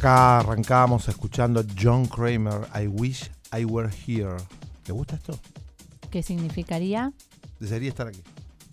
Acá 0.00 0.38
arrancamos 0.38 1.06
escuchando 1.08 1.62
John 1.78 2.06
Kramer, 2.06 2.66
I 2.74 2.86
Wish 2.86 3.30
I 3.52 3.66
Were 3.66 3.90
Here. 4.06 4.38
¿Te 4.82 4.92
gusta 4.92 5.16
esto? 5.16 5.38
¿Qué 6.10 6.22
significaría? 6.22 7.12
Desearía 7.58 7.90
estar 7.90 8.06
aquí. 8.06 8.22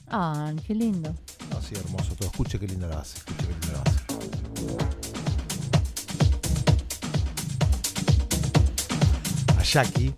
Ah, 0.07 0.53
qué 0.65 0.73
lindo. 0.73 1.13
Así 1.59 1.75
hermoso 1.75 2.15
todo. 2.15 2.29
Escuche 2.29 2.57
qué 2.57 2.67
linda 2.67 2.87
la 2.87 2.95
base. 2.95 3.17
Escuche 3.17 3.45
qué 3.45 3.51
linda 3.51 3.73
la 3.73 3.79
base. 3.83 3.99
A 9.59 9.63
Jackie. 9.63 10.13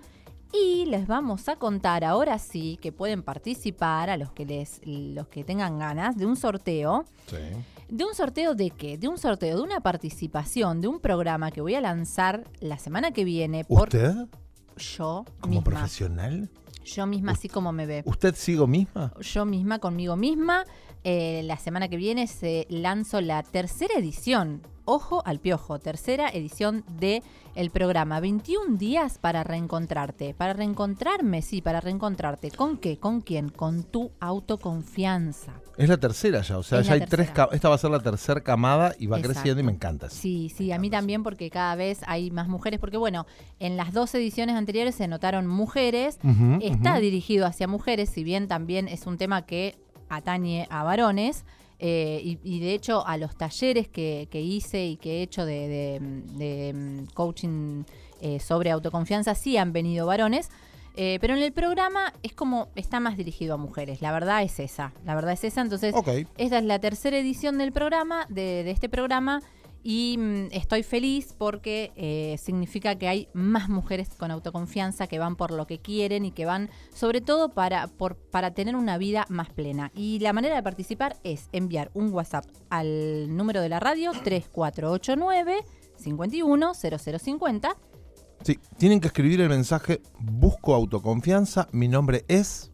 y 0.53 0.85
les 0.87 1.07
vamos 1.07 1.49
a 1.49 1.57
contar 1.57 2.05
ahora 2.05 2.39
sí 2.39 2.79
que 2.83 2.93
pueden 2.93 3.23
participar 3.23 4.11
a 4.11 4.17
los 4.17 4.33
que 4.33 4.45
les 4.45 4.81
los 4.85 5.29
que 5.29 5.45
tengan 5.45 5.79
ganas 5.79 6.17
de 6.17 6.27
un 6.27 6.37
sorteo. 6.37 7.05
sí. 7.27 7.37
¿De 7.93 8.07
un 8.07 8.15
sorteo 8.15 8.55
de 8.55 8.71
qué? 8.71 8.97
De 8.97 9.07
un 9.07 9.19
sorteo 9.19 9.59
de 9.59 9.63
una 9.63 9.81
participación 9.81 10.81
de 10.81 10.89
un 10.89 10.99
programa 10.99 11.51
que 11.51 11.61
voy 11.61 11.75
a 11.75 11.81
lanzar 11.83 12.45
la 12.59 12.79
semana 12.79 13.11
que 13.11 13.23
viene 13.23 13.67
por 13.67 13.89
¿usted 13.89 14.15
yo 14.79 15.27
como 15.41 15.57
misma. 15.57 15.65
profesional? 15.65 16.49
Yo 16.87 17.07
misma, 17.07 17.33
así 17.33 17.51
como 17.51 17.71
me 17.71 17.85
ve. 17.85 18.03
¿Usted 18.07 18.35
sigo 18.35 18.67
misma? 18.67 19.13
Yo 19.21 19.45
misma, 19.45 19.79
conmigo 19.79 20.17
misma. 20.17 20.65
Eh, 21.05 21.43
la 21.45 21.59
semana 21.59 21.89
que 21.89 21.99
viene 21.99 22.29
se 22.29 22.67
lanzó 22.71 23.21
la 23.21 23.43
tercera 23.43 23.93
edición. 23.99 24.63
Ojo 24.85 25.23
al 25.25 25.39
piojo, 25.39 25.79
tercera 25.79 26.29
edición 26.31 26.85
de 26.99 27.23
el 27.55 27.71
programa. 27.71 28.19
21 28.19 28.79
días 28.79 29.19
para 29.19 29.45
reencontrarte. 29.45 30.35
Para 30.35 30.55
reencontrarme, 30.55 31.41
sí, 31.43 31.63
para 31.63 31.81
reencontrarte. 31.81 32.51
¿Con 32.51 32.79
qué? 32.79 32.99
¿Con 32.99 33.21
quién? 33.21 33.49
Con 33.49 33.85
tu 33.85 34.11
autoconfianza. 34.19 35.53
Es 35.77 35.89
la 35.89 35.99
tercera 35.99 36.43
ya, 36.43 36.59
o 36.59 36.63
sea, 36.63 36.81
Es 36.81 36.87
ya 36.89 36.95
hay 36.95 37.01
tres, 37.01 37.11
tercera. 37.29 37.33
ca- 37.49 37.55
esta 37.55 37.69
va 37.69 37.77
a 37.77 37.79
ser 37.79 37.91
la 37.91 38.01
tercera 38.01 38.41
camada 38.43 38.95
y 38.99 39.07
va 39.07 39.19
Exacto. 39.19 39.35
creciendo 39.41 39.61
y 39.61 39.65
me 39.65 39.73
encanta. 39.73 40.11
Sí, 40.11 40.49
sí, 40.55 40.73
a 40.73 40.79
mí 40.79 40.91
también 40.91 41.23
porque 41.23 41.49
cada 41.51 41.75
vez 41.77 42.01
hay 42.07 42.31
más 42.31 42.49
mujeres. 42.49 42.81
Porque 42.81 42.97
bueno, 42.97 43.27
en 43.61 43.77
las 43.77 43.93
dos 43.93 44.15
ediciones 44.15 44.57
anteriores 44.57 44.95
se 44.97 45.07
notaron 45.09 45.47
mujeres. 45.47 46.19
Está 46.61 46.99
dirigido 46.99 47.47
hacia 47.47 47.69
mujeres, 47.69 48.11
si 48.11 48.25
bien 48.25 48.49
también 48.49 48.89
es 48.89 49.07
un 49.07 49.17
tema 49.17 49.43
que 49.43 49.79
atañe 50.09 50.67
a 50.71 50.83
varones. 50.83 51.45
Eh, 51.85 52.21
y, 52.23 52.39
y 52.45 52.61
de 52.61 52.73
hecho 52.75 53.05
a 53.07 53.17
los 53.17 53.37
talleres 53.37 53.89
que, 53.89 54.29
que 54.31 54.41
hice 54.41 54.87
y 54.87 54.97
que 54.97 55.19
he 55.19 55.23
hecho 55.23 55.45
de, 55.45 55.67
de- 55.69 56.01
de, 56.39 56.73
mm, 56.73 57.07
coaching 57.13 57.83
eh, 58.21 58.39
sobre 58.39 58.71
autoconfianza 58.71 59.35
sí 59.35 59.57
han 59.57 59.73
venido 59.73 60.07
varones. 60.07 60.49
eh, 60.95 61.19
pero 61.21 61.35
en 61.35 61.43
el 61.43 61.53
programa 61.53 62.13
es 62.23 62.33
como 62.35 62.69
está 62.77 63.01
más 63.01 63.17
dirigido 63.17 63.55
a 63.55 63.57
mujeres. 63.57 64.01
La 64.03 64.13
verdad 64.13 64.43
es 64.43 64.61
esa. 64.61 64.93
La 65.05 65.15
verdad 65.15 65.33
es 65.33 65.43
esa. 65.43 65.63
Entonces, 65.63 65.93
Ok. 65.95 66.09
esta 66.37 66.59
es 66.59 66.65
la 66.65 66.79
tercera 66.79 67.17
edición 67.19 67.59
del 67.59 67.73
programa, 67.73 68.27
de, 68.29 68.63
de 68.63 68.71
este 68.71 68.89
programa, 68.89 69.41
y 69.83 70.17
mm, 70.19 70.49
estoy 70.53 70.83
feliz 70.83 71.35
porque 71.37 71.93
eh, 71.97 72.37
significa 72.39 72.97
que 72.97 73.09
hay 73.09 73.29
más 73.33 73.69
mujeres 73.69 74.11
con 74.17 74.31
autoconfianza 74.31 75.07
que 75.07 75.19
van 75.19 75.37
por 75.37 75.51
lo 75.51 75.67
que 75.67 75.79
quieren 75.79 76.25
y 76.25 76.31
que 76.31 76.47
van 76.47 76.71
sobre 76.95 77.21
todo 77.21 77.51
para, 77.51 77.89
para 78.31 78.53
tener 78.53 78.77
una 78.77 78.99
vida 78.99 79.27
más 79.29 79.51
plena. 79.51 79.91
Y 79.95 80.19
la 80.21 80.33
manera 80.33 80.57
de 80.57 80.63
participar 80.63 81.17
es 81.25 81.49
enviar 81.53 81.91
un 81.95 82.13
WhatsApp 82.13 82.47
al 82.71 83.37
número 83.37 83.61
de 83.61 83.69
la 83.69 83.81
radio 83.81 84.13
3489 84.25 85.65
510050 85.97 87.77
Sí, 88.43 88.59
tienen 88.77 88.99
que 88.99 89.07
escribir 89.07 89.41
el 89.41 89.49
mensaje 89.49 90.03
busco 90.19 90.75
autoconfianza, 90.75 91.69
mi 91.71 91.87
nombre 91.87 92.25
es 92.27 92.72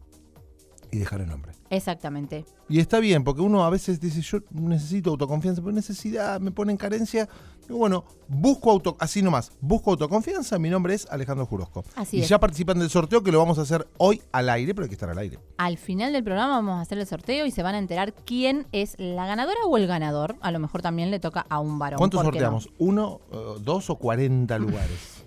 y 0.91 0.97
dejar 0.97 1.21
el 1.21 1.27
nombre. 1.27 1.53
Exactamente. 1.69 2.45
Y 2.67 2.79
está 2.79 2.99
bien, 2.99 3.23
porque 3.23 3.41
uno 3.41 3.63
a 3.63 3.69
veces 3.69 3.99
dice, 3.99 4.21
yo 4.21 4.39
necesito 4.51 5.11
autoconfianza, 5.11 5.61
pero 5.61 5.71
necesidad, 5.73 6.39
me 6.39 6.51
pone 6.51 6.71
en 6.71 6.77
carencia. 6.77 7.27
Y 7.69 7.73
bueno, 7.73 8.03
busco 8.27 8.71
auto, 8.71 8.97
así 8.99 9.21
nomás, 9.21 9.51
busco 9.61 9.91
autoconfianza, 9.91 10.57
mi 10.57 10.69
nombre 10.69 10.95
es 10.95 11.07
Alejandro 11.11 11.45
Jurosco. 11.45 11.83
Así 11.95 12.17
y 12.17 12.21
es. 12.21 12.29
ya 12.29 12.39
participan 12.39 12.79
del 12.79 12.89
sorteo 12.89 13.21
que 13.21 13.31
lo 13.31 13.37
vamos 13.37 13.59
a 13.59 13.61
hacer 13.61 13.87
hoy 13.97 14.21
al 14.31 14.49
aire, 14.49 14.73
pero 14.73 14.85
hay 14.85 14.89
que 14.89 14.95
estar 14.95 15.09
al 15.09 15.17
aire. 15.19 15.37
Al 15.57 15.77
final 15.77 16.11
del 16.11 16.23
programa 16.23 16.55
vamos 16.55 16.79
a 16.79 16.81
hacer 16.81 16.97
el 16.97 17.05
sorteo 17.05 17.45
y 17.45 17.51
se 17.51 17.61
van 17.61 17.75
a 17.75 17.77
enterar 17.77 18.13
quién 18.25 18.65
es 18.71 18.95
la 18.97 19.27
ganadora 19.27 19.59
o 19.67 19.77
el 19.77 19.85
ganador. 19.85 20.35
A 20.41 20.51
lo 20.51 20.57
mejor 20.59 20.81
también 20.81 21.11
le 21.11 21.19
toca 21.19 21.45
a 21.47 21.59
un 21.59 21.77
varón. 21.77 21.99
¿Cuántos 21.99 22.23
¿por 22.23 22.33
qué 22.33 22.39
no? 22.39 22.59
sorteamos? 22.59 22.69
¿Uno, 22.79 23.21
eh, 23.31 23.59
dos 23.61 23.89
o 23.91 23.95
cuarenta 23.97 24.57
lugares? 24.59 25.23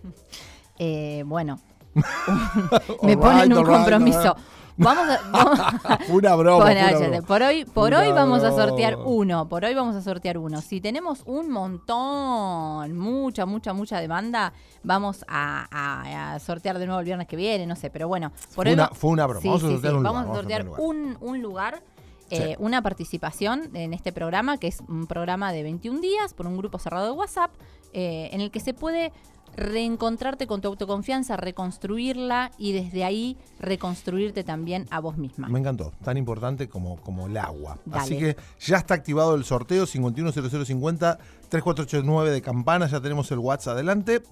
Eh, 0.81 1.23
bueno, 1.27 1.61
me 3.03 3.17
ponen 3.17 3.51
right, 3.51 3.59
un 3.59 3.67
right, 3.67 3.77
compromiso. 3.77 4.35
right. 4.35 4.62
Vamos 4.77 5.09
a, 5.09 5.21
vamos- 5.31 5.61
una 6.11 6.35
broma. 6.35 6.65
Bueno, 6.65 6.81
fue 6.81 6.89
una 6.89 6.93
cállate. 6.93 7.09
broma. 7.11 7.27
por 7.27 7.43
hoy, 7.43 7.65
por 7.67 7.89
Una 7.89 8.01
hoy 8.01 8.13
vamos 8.13 8.43
a 8.43 8.51
sortear 8.53 8.97
uno. 9.05 9.49
Por 9.49 9.65
hoy 9.65 9.75
vamos 9.75 9.95
a 9.97 10.03
sortear 10.03 10.39
uno. 10.39 10.61
Si 10.61 10.81
tenemos 10.81 11.23
un 11.27 11.51
montón, 11.51 12.97
mucha, 12.97 13.47
mucha, 13.47 13.73
mucha 13.73 14.01
demanda, 14.01 14.53
vamos 14.83 15.25
a, 15.29 15.67
a- 15.71 16.35
a 16.35 16.39
sortear 16.41 16.79
de 16.79 16.87
nuevo 16.87 17.01
el 17.01 17.05
viernes 17.07 17.27
que 17.29 17.37
viene, 17.37 17.67
no 17.67 17.77
sé, 17.77 17.91
pero 17.91 18.09
bueno. 18.09 18.31
Por 18.55 18.67
Fue 18.67 18.69
hoy 18.69 18.73
una- 18.75 18.89
fue 18.89 19.11
una 19.11 19.27
broma. 19.27 19.41
Sí, 19.43 19.49
Vamos 19.49 19.65
a 19.65 19.69
sí, 19.69 19.75
un 19.75 20.03
vamos 20.03 20.03
lugar, 20.03 20.31
a 20.31 20.35
sortear 20.35 20.65
vamos 20.65 20.79
a 20.79 20.83
sortear 20.83 20.89
un, 20.89 21.19
un 21.21 21.43
lugar. 21.43 21.83
Sí. 22.31 22.39
eh, 22.39 22.57
una 22.61 22.81
participación 22.81 23.69
en 23.75 23.93
este 23.93 24.11
programa, 24.11 24.57
que 24.57 24.67
es 24.67 24.81
un 24.89 25.07
programa 25.07 25.53
de 25.53 25.63
21 25.65 26.01
días 26.01 26.33
por 26.33 26.47
un 26.47 26.57
grupo 26.57 26.79
cerrado 26.79 27.05
de 27.05 27.13
WhatsApp, 27.13 27.51
eh, 27.93 28.31
en 28.33 28.41
el 28.41 28.51
que 28.51 28.59
se 28.59 28.73
puede 28.73 29.13
reencontrarte 29.57 30.47
con 30.47 30.61
tu 30.61 30.69
autoconfianza, 30.69 31.37
reconstruirla 31.37 32.51
y 32.59 32.73
desde 32.73 33.05
ahí 33.05 33.37
reconstruirte 33.61 34.45
también 34.45 34.87
a 34.91 35.01
vos 35.01 35.17
misma. 35.17 35.49
Me 35.49 35.59
encantó, 35.59 35.93
tan 36.03 36.17
importante 36.17 36.69
como, 36.69 36.97
como 36.97 37.27
el 37.27 37.37
agua. 37.37 37.79
Dale. 37.85 38.03
Así 38.03 38.19
que 38.19 38.37
ya 38.61 38.79
está 38.79 38.95
activado 38.95 39.35
el 39.35 39.45
sorteo 39.45 39.87
510050 39.87 41.19
3489 41.49 42.31
de 42.31 42.43
campana, 42.43 42.87
ya 42.87 43.01
tenemos 43.01 43.31
el 43.31 43.39
WhatsApp 43.39 43.75
adelante. 43.75 44.23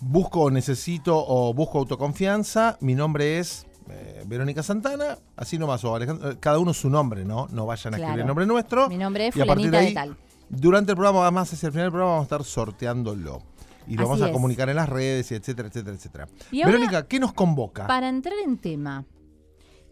Busco, 0.00 0.50
necesito 0.50 1.16
o 1.16 1.54
busco 1.54 1.78
autoconfianza. 1.78 2.76
Mi 2.80 2.94
nombre 2.94 3.38
es 3.38 3.66
eh, 3.88 4.24
Verónica 4.26 4.62
Santana, 4.62 5.16
así 5.36 5.58
nomás, 5.58 5.84
o 5.84 5.94
Alejandro, 5.94 6.32
eh, 6.32 6.36
cada 6.40 6.58
uno 6.58 6.74
su 6.74 6.90
nombre, 6.90 7.24
¿no? 7.24 7.46
No 7.52 7.66
vayan 7.66 7.94
a 7.94 7.96
escribir 7.98 8.20
el 8.20 8.26
nombre 8.26 8.46
nuestro. 8.46 8.88
Mi 8.88 8.98
nombre 8.98 9.28
es 9.28 9.36
Y 9.36 9.40
a 9.40 9.46
partir 9.46 9.70
de 9.70 9.78
de, 9.78 9.86
ahí, 9.86 9.94
tal. 9.94 10.16
Durante 10.48 10.92
el 10.92 10.96
programa, 10.96 11.22
además 11.22 11.52
hacia 11.52 11.68
el 11.68 11.72
final 11.72 11.86
del 11.86 11.92
programa, 11.92 12.12
vamos 12.12 12.24
a 12.24 12.34
estar 12.34 12.44
sorteándolo. 12.44 13.42
Y 13.86 13.94
lo 13.94 14.02
Así 14.02 14.08
vamos 14.10 14.22
a 14.22 14.26
es. 14.26 14.32
comunicar 14.32 14.68
en 14.68 14.76
las 14.76 14.88
redes, 14.88 15.30
etcétera, 15.32 15.68
etcétera, 15.68 15.96
etcétera. 15.96 16.28
Y 16.50 16.62
ahora, 16.62 16.72
Verónica, 16.76 17.06
¿qué 17.06 17.20
nos 17.20 17.32
convoca? 17.32 17.86
para 17.86 18.08
entrar 18.08 18.34
en 18.44 18.58
tema, 18.58 19.04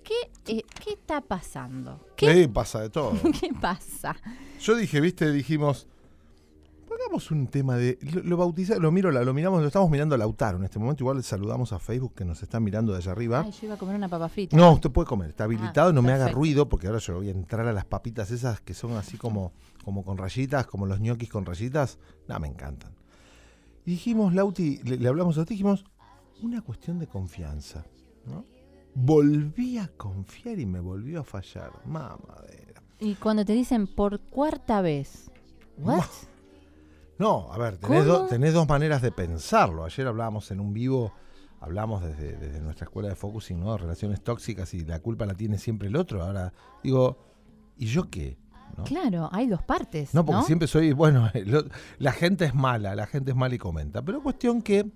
¿qué, 0.03 0.15
eh, 0.53 0.63
¿qué 0.85 0.93
está 0.93 1.21
pasando? 1.21 2.07
¿Qué, 2.17 2.49
pasa 2.49 2.81
de 2.81 2.91
todo. 2.91 3.13
¿Qué 3.41 3.51
pasa? 3.61 4.17
Yo 4.61 4.75
dije, 4.77 5.01
viste, 5.01 5.31
dijimos, 5.31 5.87
hagamos 6.91 7.31
un 7.33 7.49
tema 7.49 7.77
de. 7.77 7.99
Lo, 8.03 8.23
lo 8.23 8.37
bautiza- 8.37 8.79
lo 8.79 8.91
miro, 8.93 9.11
lo 9.11 9.35
miramos, 9.35 9.61
lo 9.61 9.67
estamos 9.67 9.91
mirando 9.91 10.15
a 10.15 10.19
Lautaro 10.19 10.59
en 10.59 10.65
este 10.65 10.79
momento. 10.79 11.03
Igual 11.03 11.23
saludamos 11.25 11.73
a 11.73 11.79
Facebook 11.79 12.15
que 12.15 12.25
nos 12.25 12.43
están 12.43 12.63
mirando 12.63 12.93
de 12.93 12.99
allá 12.99 13.13
arriba. 13.13 13.43
Ay, 13.45 13.51
yo 13.51 13.67
iba 13.67 13.75
a 13.75 13.79
comer 13.79 13.97
una 13.97 14.09
papa 14.09 14.29
frita. 14.29 14.57
No, 14.57 14.73
usted 14.73 14.91
puede 14.91 15.07
comer, 15.07 15.31
está 15.31 15.45
habilitado, 15.45 15.93
no 15.93 16.03
me 16.03 16.13
haga 16.13 16.29
ruido, 16.29 16.69
porque 16.69 16.87
ahora 16.87 17.01
yo 17.01 17.17
voy 17.17 17.29
a 17.29 17.33
entrar 17.33 17.67
a 17.67 17.73
las 17.73 17.85
papitas 17.85 18.31
esas 18.31 18.61
que 18.61 18.75
son 18.75 18.93
así 18.97 19.17
como, 19.17 19.53
como 19.85 20.05
con 20.05 20.17
rayitas, 20.19 20.67
como 20.67 20.87
los 20.87 21.01
ñoquis 21.01 21.29
con 21.31 21.45
rayitas. 21.45 21.99
No, 22.29 22.39
me 22.41 22.49
encantan. 22.49 22.93
Y 23.87 23.93
dijimos, 23.93 24.35
Lauti, 24.35 24.79
le, 24.85 24.97
le 24.97 25.09
hablamos 25.09 25.37
a 25.39 25.45
ti, 25.45 25.55
dijimos, 25.55 25.85
una 26.43 26.63
cuestión 26.63 26.99
de 26.99 27.07
confianza, 27.07 27.85
¿no? 28.27 28.45
Volví 28.95 29.79
a 29.79 29.89
confiar 29.89 30.59
y 30.59 30.67
me 30.67 30.81
volvió 30.81 31.21
a 31.21 31.25
fallar. 31.25 31.73
Mamadera. 31.85 32.83
Y 33.01 33.15
cuando 33.17 33.45
te 33.45 33.53
dicen 33.53 33.87
por 33.89 34.21
cuarta 34.21 34.81
vez, 34.81 35.31
¿what? 35.79 36.05
No, 37.19 37.53
a 37.53 37.59
ver, 37.59 37.77
tenés, 37.77 38.05
do- 38.07 38.19
¿Cómo? 38.19 38.29
tenés 38.29 38.55
dos 38.55 38.69
maneras 38.69 39.03
de 39.03 39.13
pensarlo. 39.13 39.85
Ayer 39.85 40.07
hablábamos 40.07 40.51
en 40.51 40.61
un 40.61 40.73
vivo, 40.73 41.13
hablamos 41.61 42.03
desde, 42.03 42.37
desde 42.37 42.61
nuestra 42.61 42.85
escuela 42.85 43.09
de 43.09 43.15
focusing, 43.17 43.61
¿no? 43.61 43.77
Relaciones 43.77 44.23
tóxicas 44.23 44.73
y 44.75 44.85
la 44.85 45.01
culpa 45.01 45.27
la 45.27 45.35
tiene 45.35 45.59
siempre 45.59 45.89
el 45.89 45.97
otro. 45.97 46.23
Ahora, 46.23 46.53
digo, 46.83 47.19
¿y 47.77 47.87
yo 47.87 48.09
qué? 48.11 48.39
¿No? 48.77 48.85
Claro, 48.85 49.29
hay 49.33 49.47
dos 49.47 49.63
partes. 49.63 50.13
No, 50.15 50.21
No, 50.21 50.27
porque 50.27 50.43
siempre 50.47 50.69
soy, 50.69 50.93
bueno, 50.93 51.31
la 51.99 52.13
gente 52.13 52.45
es 52.45 52.55
mala, 52.55 52.95
la 52.95 53.07
gente 53.07 53.31
es 53.33 53.37
mala 53.37 53.55
y 53.55 53.59
comenta. 53.59 54.03
Pero 54.03 54.23
cuestión 54.23 54.63
que 54.63 54.87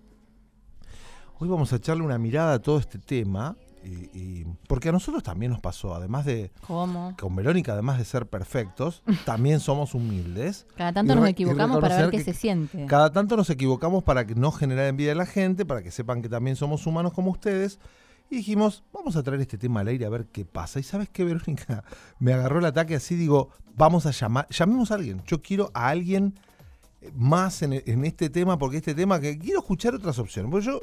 hoy 1.38 1.48
vamos 1.48 1.72
a 1.72 1.76
echarle 1.76 2.02
una 2.02 2.18
mirada 2.18 2.54
a 2.54 2.58
todo 2.58 2.78
este 2.78 2.98
tema, 2.98 3.56
y, 3.84 3.90
y- 4.18 4.46
porque 4.66 4.88
a 4.88 4.92
nosotros 4.92 5.22
también 5.22 5.52
nos 5.52 5.60
pasó, 5.60 5.94
además 5.94 6.24
de, 6.24 6.50
¿Cómo? 6.66 7.14
con 7.18 7.34
Verónica, 7.36 7.72
además 7.74 7.98
de 7.98 8.04
ser 8.04 8.26
perfectos, 8.26 9.02
también 9.24 9.60
somos 9.60 9.94
humildes. 9.94 10.66
Cada 10.76 10.92
tanto 10.92 11.14
nos 11.14 11.28
equivocamos 11.28 11.78
para 11.80 11.96
ver 11.98 12.10
qué 12.10 12.24
se 12.24 12.34
siente. 12.34 12.86
Cada 12.86 13.12
tanto 13.12 13.36
nos 13.36 13.48
equivocamos 13.50 14.02
para 14.02 14.26
que 14.26 14.34
no 14.34 14.50
generar 14.50 14.86
envidia 14.86 15.12
a 15.12 15.14
la 15.14 15.26
gente, 15.26 15.64
para 15.64 15.82
que 15.82 15.90
sepan 15.92 16.22
que 16.22 16.28
también 16.28 16.56
somos 16.56 16.86
humanos 16.86 17.12
como 17.12 17.30
ustedes. 17.30 17.78
Y 18.30 18.36
dijimos, 18.36 18.84
vamos 18.92 19.16
a 19.16 19.22
traer 19.22 19.40
este 19.40 19.56
tema 19.56 19.80
al 19.80 19.88
aire 19.88 20.04
a 20.04 20.10
ver 20.10 20.26
qué 20.26 20.44
pasa. 20.44 20.78
Y 20.78 20.82
sabes 20.82 21.08
qué, 21.08 21.24
Verónica, 21.24 21.84
me 22.18 22.32
agarró 22.32 22.58
el 22.58 22.66
ataque 22.66 22.94
así, 22.94 23.16
digo, 23.16 23.50
vamos 23.74 24.04
a 24.06 24.10
llamar, 24.10 24.46
llamemos 24.50 24.90
a 24.90 24.96
alguien. 24.96 25.22
Yo 25.26 25.40
quiero 25.40 25.70
a 25.72 25.88
alguien 25.88 26.38
eh, 27.00 27.10
más 27.14 27.62
en, 27.62 27.72
este 28.04 28.28
tema, 28.28 28.58
porque 28.58 28.78
este 28.78 28.94
tema 28.94 29.18
que 29.20 29.38
quiero 29.38 29.60
escuchar 29.60 29.94
otras 29.94 30.18
opciones. 30.18 30.50
Porque 30.50 30.66
yo, 30.66 30.80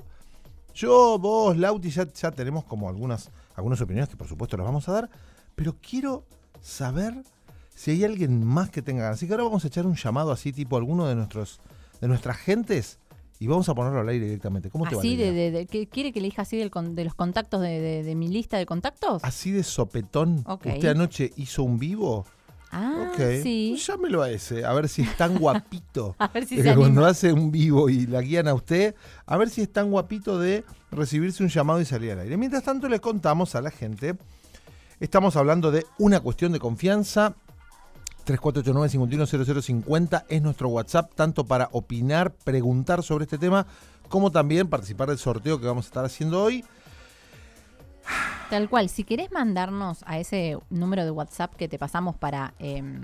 yo 0.74 1.19
vos, 1.19 1.56
Lauti, 1.56 1.92
ya, 1.92 2.12
ya 2.12 2.31
tenemos 2.31 2.63
como 2.65 2.89
algunas, 2.89 3.30
algunas 3.56 3.80
opiniones 3.80 4.09
que 4.09 4.18
por 4.18 4.27
supuesto 4.27 4.57
las 4.57 4.65
vamos 4.65 4.89
a 4.89 4.94
dar, 4.94 5.09
pero 5.56 5.75
quiero 5.81 6.25
saber 6.62 7.13
si 7.75 7.92
hay 7.92 8.03
alguien 8.06 8.44
más 8.44 8.71
que 8.71 8.81
tenga 8.81 9.03
ganas. 9.03 9.19
Así 9.19 9.27
que 9.27 9.33
ahora 9.33 9.44
vamos 9.44 9.63
a 9.65 9.68
echar 9.68 9.86
un 9.86 9.95
llamado 9.95 10.31
así, 10.31 10.51
tipo 10.51 10.77
alguno 10.77 11.06
de 11.06 11.13
nuestros, 11.13 11.59
de 12.01 12.07
nuestras 12.07 12.38
gentes, 12.38 12.97
y 13.39 13.47
vamos 13.47 13.67
a 13.69 13.75
ponerlo 13.75 13.99
al 13.99 14.09
aire 14.09 14.25
directamente. 14.25 14.69
¿Cómo 14.69 14.87
te 14.87 14.95
va? 14.95 15.01
Así 15.01 15.15
de, 15.15 15.31
de, 15.31 15.51
de- 15.51 15.65
¿qué- 15.67 15.87
¿Quiere 15.87 16.11
que 16.13 16.19
elija 16.19 16.43
así 16.43 16.57
del 16.57 16.71
con- 16.71 16.95
de 16.95 17.03
los 17.05 17.15
contactos 17.15 17.61
de, 17.61 18.13
mi 18.15 18.27
lista 18.29 18.57
de 18.57 18.65
contactos? 18.65 19.23
Así 19.23 19.51
de 19.51 19.63
sopetón. 19.63 20.43
¿Usted 20.47 20.85
anoche 20.85 21.31
hizo 21.35 21.63
un 21.63 21.77
vivo? 21.79 22.25
Ah, 22.71 23.09
ok. 23.13 23.21
sí. 23.43 23.77
Llámelo 23.87 24.21
a 24.21 24.29
ese, 24.29 24.65
a 24.65 24.73
ver 24.73 24.89
si 24.89 25.03
es 25.03 25.15
tan 25.15 25.37
guapito. 25.37 26.15
A 26.19 26.27
ver 26.27 26.45
si 26.45 26.57
de 26.57 26.63
se 26.63 26.69
que 26.69 26.75
cuando 26.75 27.01
anima. 27.01 27.11
hace 27.11 27.31
un 27.31 27.49
vivo 27.51 27.87
y 27.89 28.05
la 28.05 28.21
guían 28.21 28.47
a 28.49 28.53
usted, 28.53 28.95
a 29.25 29.37
ver 29.37 29.49
si 29.49 29.61
es 29.61 29.71
tan 29.71 29.91
guapito 29.91 30.37
de 30.39 30.65
recibirse 30.91 31.41
un 31.43 31.47
llamado 31.49 31.79
y 31.79 31.85
salir 31.85 32.11
al 32.11 32.19
aire. 32.19 32.35
Mientras 32.35 32.63
tanto, 32.63 32.89
le 32.89 32.99
contamos 32.99 33.55
a 33.55 33.61
la 33.61 33.71
gente, 33.71 34.15
estamos 34.99 35.35
hablando 35.37 35.71
de 35.71 35.85
una 35.99 36.19
cuestión 36.19 36.51
de 36.51 36.59
confianza. 36.59 37.35
3489-510050 38.25 40.25
es 40.30 40.42
nuestro 40.42 40.69
WhatsApp, 40.69 41.12
tanto 41.16 41.45
para 41.45 41.69
opinar, 41.72 42.33
preguntar 42.33 43.04
sobre 43.04 43.25
este 43.25 43.38
tema, 43.38 43.68
como 44.10 44.31
también 44.31 44.68
participar 44.68 45.10
del 45.10 45.18
sorteo 45.18 45.60
que 45.60 45.68
vamos 45.68 45.86
a 45.86 45.89
estar 45.89 46.06
haciendo 46.06 46.44
hoy. 46.44 46.63
Tal 48.50 48.69
cual, 48.69 48.89
si 48.89 49.04
querés 49.04 49.31
mandarnos 49.31 50.04
a 50.06 50.19
ese 50.19 50.57
número 50.69 51.04
de 51.04 51.12
WhatsApp 51.12 51.56
que 51.56 51.68
te 51.68 51.80
pasamos 51.80 52.16
para, 52.16 52.54
em, 52.60 53.01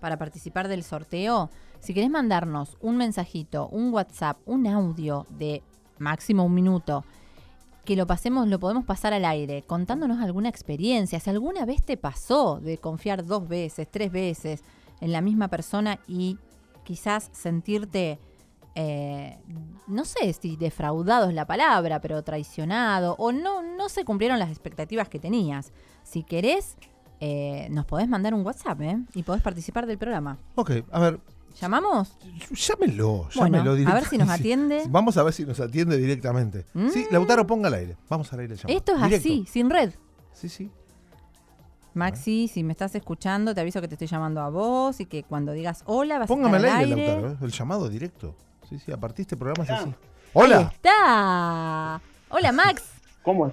para 0.00 0.16
participar 0.16 0.66
del 0.66 0.82
sorteo, 0.82 1.50
si 1.78 1.94
querés 1.94 2.10
mandarnos 2.10 2.76
un 2.80 2.96
mensajito, 2.96 3.68
un 3.68 3.92
WhatsApp, 3.92 4.38
un 4.46 4.66
audio 4.66 5.26
de 5.30 5.62
máximo 5.98 6.44
un 6.44 6.54
minuto, 6.54 7.04
que 7.84 7.96
lo 7.96 8.06
pasemos, 8.06 8.48
lo 8.48 8.60
podemos 8.60 8.84
pasar 8.84 9.12
al 9.12 9.24
aire, 9.24 9.62
contándonos 9.62 10.20
alguna 10.20 10.48
experiencia, 10.48 11.20
si 11.20 11.30
alguna 11.30 11.64
vez 11.64 11.82
te 11.82 11.96
pasó 11.96 12.60
de 12.60 12.78
confiar 12.78 13.24
dos 13.24 13.48
veces, 13.48 13.88
tres 13.90 14.12
veces 14.12 14.62
en 15.00 15.12
la 15.12 15.20
misma 15.20 15.48
persona 15.48 15.98
y 16.06 16.38
quizás 16.84 17.30
sentirte 17.32 18.18
eh, 18.74 19.36
no 19.88 20.04
sé 20.04 20.32
si 20.32 20.56
defraudado 20.56 21.28
es 21.28 21.34
la 21.34 21.46
palabra, 21.46 22.00
pero 22.00 22.22
traicionado 22.22 23.16
o 23.18 23.32
no, 23.32 23.62
no 23.62 23.88
se 23.88 24.04
cumplieron 24.04 24.38
las 24.38 24.50
expectativas 24.50 25.08
que 25.08 25.18
tenías. 25.18 25.72
Si 26.04 26.22
querés, 26.22 26.76
eh, 27.18 27.68
nos 27.70 27.84
podés 27.84 28.08
mandar 28.08 28.32
un 28.32 28.46
WhatsApp 28.46 28.80
¿eh? 28.82 28.98
y 29.14 29.22
podés 29.22 29.42
participar 29.42 29.86
del 29.86 29.98
programa. 29.98 30.38
Ok, 30.54 30.70
a 30.90 31.00
ver, 31.00 31.20
¿Llamamos? 31.58 32.16
llámelo, 32.50 33.28
Bueno, 33.36 33.64
llámelo 33.64 33.90
a 33.90 33.94
ver 33.94 34.04
si 34.06 34.18
nos 34.18 34.28
atiende. 34.30 34.82
Vamos 34.88 35.16
a 35.16 35.22
ver 35.22 35.32
si 35.32 35.44
nos 35.44 35.58
atiende 35.60 35.96
directamente. 35.96 36.64
Sí, 36.92 37.06
Mm. 37.08 37.12
Lautaro, 37.12 37.46
ponga 37.46 37.68
al 37.68 37.74
aire. 37.74 37.96
Vamos 38.08 38.32
al 38.32 38.40
aire 38.40 38.54
el 38.54 38.58
llamado. 38.60 38.78
Esto 38.78 38.92
es 38.94 39.02
Directo. 39.02 39.28
así, 39.28 39.46
sin 39.50 39.70
red. 39.70 39.92
Sí, 40.32 40.48
sí. 40.48 40.70
Maxi, 41.92 42.46
si 42.48 42.62
me 42.62 42.72
estás 42.72 42.94
escuchando, 42.94 43.52
te 43.54 43.60
aviso 43.60 43.80
que 43.80 43.88
te 43.88 43.94
estoy 43.96 44.06
llamando 44.06 44.40
a 44.40 44.48
vos 44.48 45.00
y 45.00 45.06
que 45.06 45.24
cuando 45.24 45.52
digas 45.52 45.82
hola 45.86 46.20
vas 46.20 46.28
Póngame 46.28 46.56
a 46.56 46.60
al 46.60 46.64
estar 46.66 46.78
aire, 46.78 46.92
al 46.92 46.98
aire. 47.00 47.12
Lautaro, 47.12 47.32
¿eh? 47.34 47.38
el 47.46 47.50
llamado 47.50 47.88
directo. 47.88 48.36
Sí, 48.68 48.78
sí, 48.78 48.92
a 48.92 48.96
partir 48.96 49.16
de 49.16 49.22
este 49.22 49.36
programa 49.36 49.64
es 49.64 49.70
así. 49.70 49.88
Ahí 49.88 49.94
¡Hola! 50.32 50.70
está. 50.72 52.00
Hola 52.28 52.52
Max. 52.52 52.84
¿Cómo, 53.22 53.52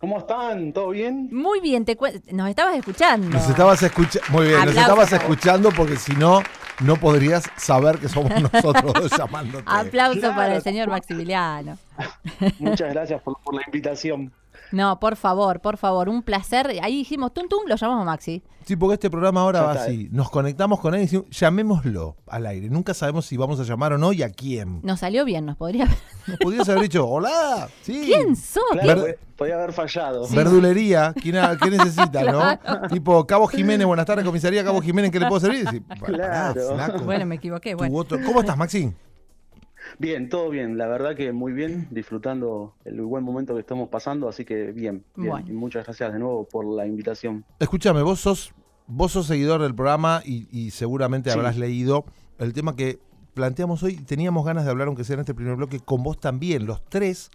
¿Cómo 0.00 0.18
están? 0.18 0.72
¿Todo 0.72 0.88
bien? 0.88 1.28
Muy 1.30 1.60
bien, 1.60 1.84
te 1.84 1.94
nos 2.32 2.48
estabas 2.48 2.74
escuchando. 2.74 3.28
Nos 3.28 3.46
estabas 3.50 3.82
escuchando. 3.82 4.26
Muy 4.30 4.46
bien, 4.46 4.64
nos 4.64 4.74
estabas 4.74 5.12
escuchando 5.12 5.70
porque 5.76 5.96
si 5.96 6.12
no, 6.16 6.40
no 6.80 6.96
podrías 6.96 7.44
saber 7.58 7.98
que 7.98 8.08
somos 8.08 8.32
nosotros 8.52 8.94
dos 8.94 9.10
llamándote. 9.16 9.64
Aplauso 9.66 10.20
Claro. 10.20 10.34
para 10.36 10.56
el 10.56 10.62
señor 10.62 10.88
Maximiliano. 10.88 11.76
Muchas 12.58 12.94
gracias 12.94 13.20
por, 13.20 13.36
por 13.44 13.54
la 13.54 13.60
invitación. 13.66 14.32
No, 14.72 15.00
por 15.00 15.16
favor, 15.16 15.60
por 15.60 15.76
favor, 15.76 16.08
un 16.08 16.22
placer. 16.22 16.68
Ahí 16.82 16.96
dijimos, 16.98 17.32
tum 17.34 17.48
tum, 17.48 17.60
lo 17.66 17.76
llamamos 17.76 18.02
a 18.02 18.04
Maxi. 18.04 18.42
Sí, 18.64 18.76
porque 18.76 18.94
este 18.94 19.10
programa 19.10 19.40
ahora 19.40 19.62
va 19.62 19.72
así. 19.72 20.08
Nos 20.12 20.30
conectamos 20.30 20.78
con 20.80 20.94
él 20.94 21.00
y 21.00 21.04
decimos, 21.04 21.26
llamémoslo 21.30 22.16
al 22.28 22.46
aire. 22.46 22.68
Nunca 22.70 22.94
sabemos 22.94 23.26
si 23.26 23.36
vamos 23.36 23.58
a 23.58 23.64
llamar 23.64 23.92
o 23.94 23.98
no 23.98 24.12
y 24.12 24.22
a 24.22 24.30
quién. 24.30 24.80
Nos 24.82 25.00
salió 25.00 25.24
bien, 25.24 25.46
nos 25.46 25.56
podría. 25.56 25.86
Nos 26.26 26.38
podrías 26.38 26.68
haber 26.68 26.82
dicho, 26.82 27.08
hola, 27.08 27.68
sí. 27.82 28.02
¿Quién 28.04 28.36
sos? 28.36 28.62
Claro, 28.72 29.02
Ver- 29.02 29.16
pod- 29.18 29.36
podía 29.36 29.54
haber 29.56 29.72
fallado. 29.72 30.28
Verdulería, 30.28 31.12
¿quién, 31.20 31.34
qué 31.60 31.70
necesita, 31.70 32.20
Claro. 32.20 32.40
no? 32.82 32.88
Tipo, 32.88 33.26
Cabo 33.26 33.48
Jiménez, 33.48 33.86
buenas 33.86 34.06
tardes, 34.06 34.24
comisaría 34.24 34.62
Cabo 34.62 34.80
Jiménez, 34.82 35.10
¿qué 35.10 35.18
le 35.18 35.26
puedo 35.26 35.40
servir? 35.40 35.82
Pará, 35.88 36.52
Claro. 36.52 36.74
flaco, 36.74 36.98
Bueno, 37.04 37.26
me 37.26 37.36
equivoqué. 37.36 37.74
Bueno. 37.74 37.96
otro- 37.96 38.18
¿Cómo 38.24 38.40
estás, 38.40 38.56
Maxi? 38.56 38.92
Bien, 40.00 40.30
todo 40.30 40.48
bien. 40.48 40.78
La 40.78 40.86
verdad 40.86 41.14
que 41.14 41.30
muy 41.30 41.52
bien, 41.52 41.86
disfrutando 41.90 42.74
el 42.86 43.02
buen 43.02 43.22
momento 43.22 43.52
que 43.54 43.60
estamos 43.60 43.90
pasando, 43.90 44.30
así 44.30 44.46
que 44.46 44.72
bien. 44.72 45.04
bien. 45.14 45.30
Bueno. 45.30 45.46
Y 45.46 45.52
muchas 45.52 45.84
gracias 45.84 46.10
de 46.14 46.18
nuevo 46.18 46.48
por 46.48 46.64
la 46.64 46.86
invitación. 46.86 47.44
Escúchame, 47.58 48.00
vos 48.00 48.18
sos, 48.18 48.54
vos 48.86 49.12
sos 49.12 49.26
seguidor 49.26 49.60
del 49.60 49.74
programa 49.74 50.22
y, 50.24 50.48
y 50.50 50.70
seguramente 50.70 51.30
Sí. 51.30 51.36
habrás 51.38 51.58
leído 51.58 52.06
el 52.38 52.54
tema 52.54 52.74
que 52.76 52.98
planteamos 53.34 53.82
hoy. 53.82 53.96
Teníamos 53.96 54.46
ganas 54.46 54.64
de 54.64 54.70
hablar, 54.70 54.88
aunque 54.88 55.04
sea 55.04 55.14
en 55.14 55.20
este 55.20 55.34
primer 55.34 55.56
bloque, 55.56 55.80
con 55.80 56.02
vos 56.02 56.18
también, 56.18 56.64
los 56.64 56.82
tres, 56.88 57.30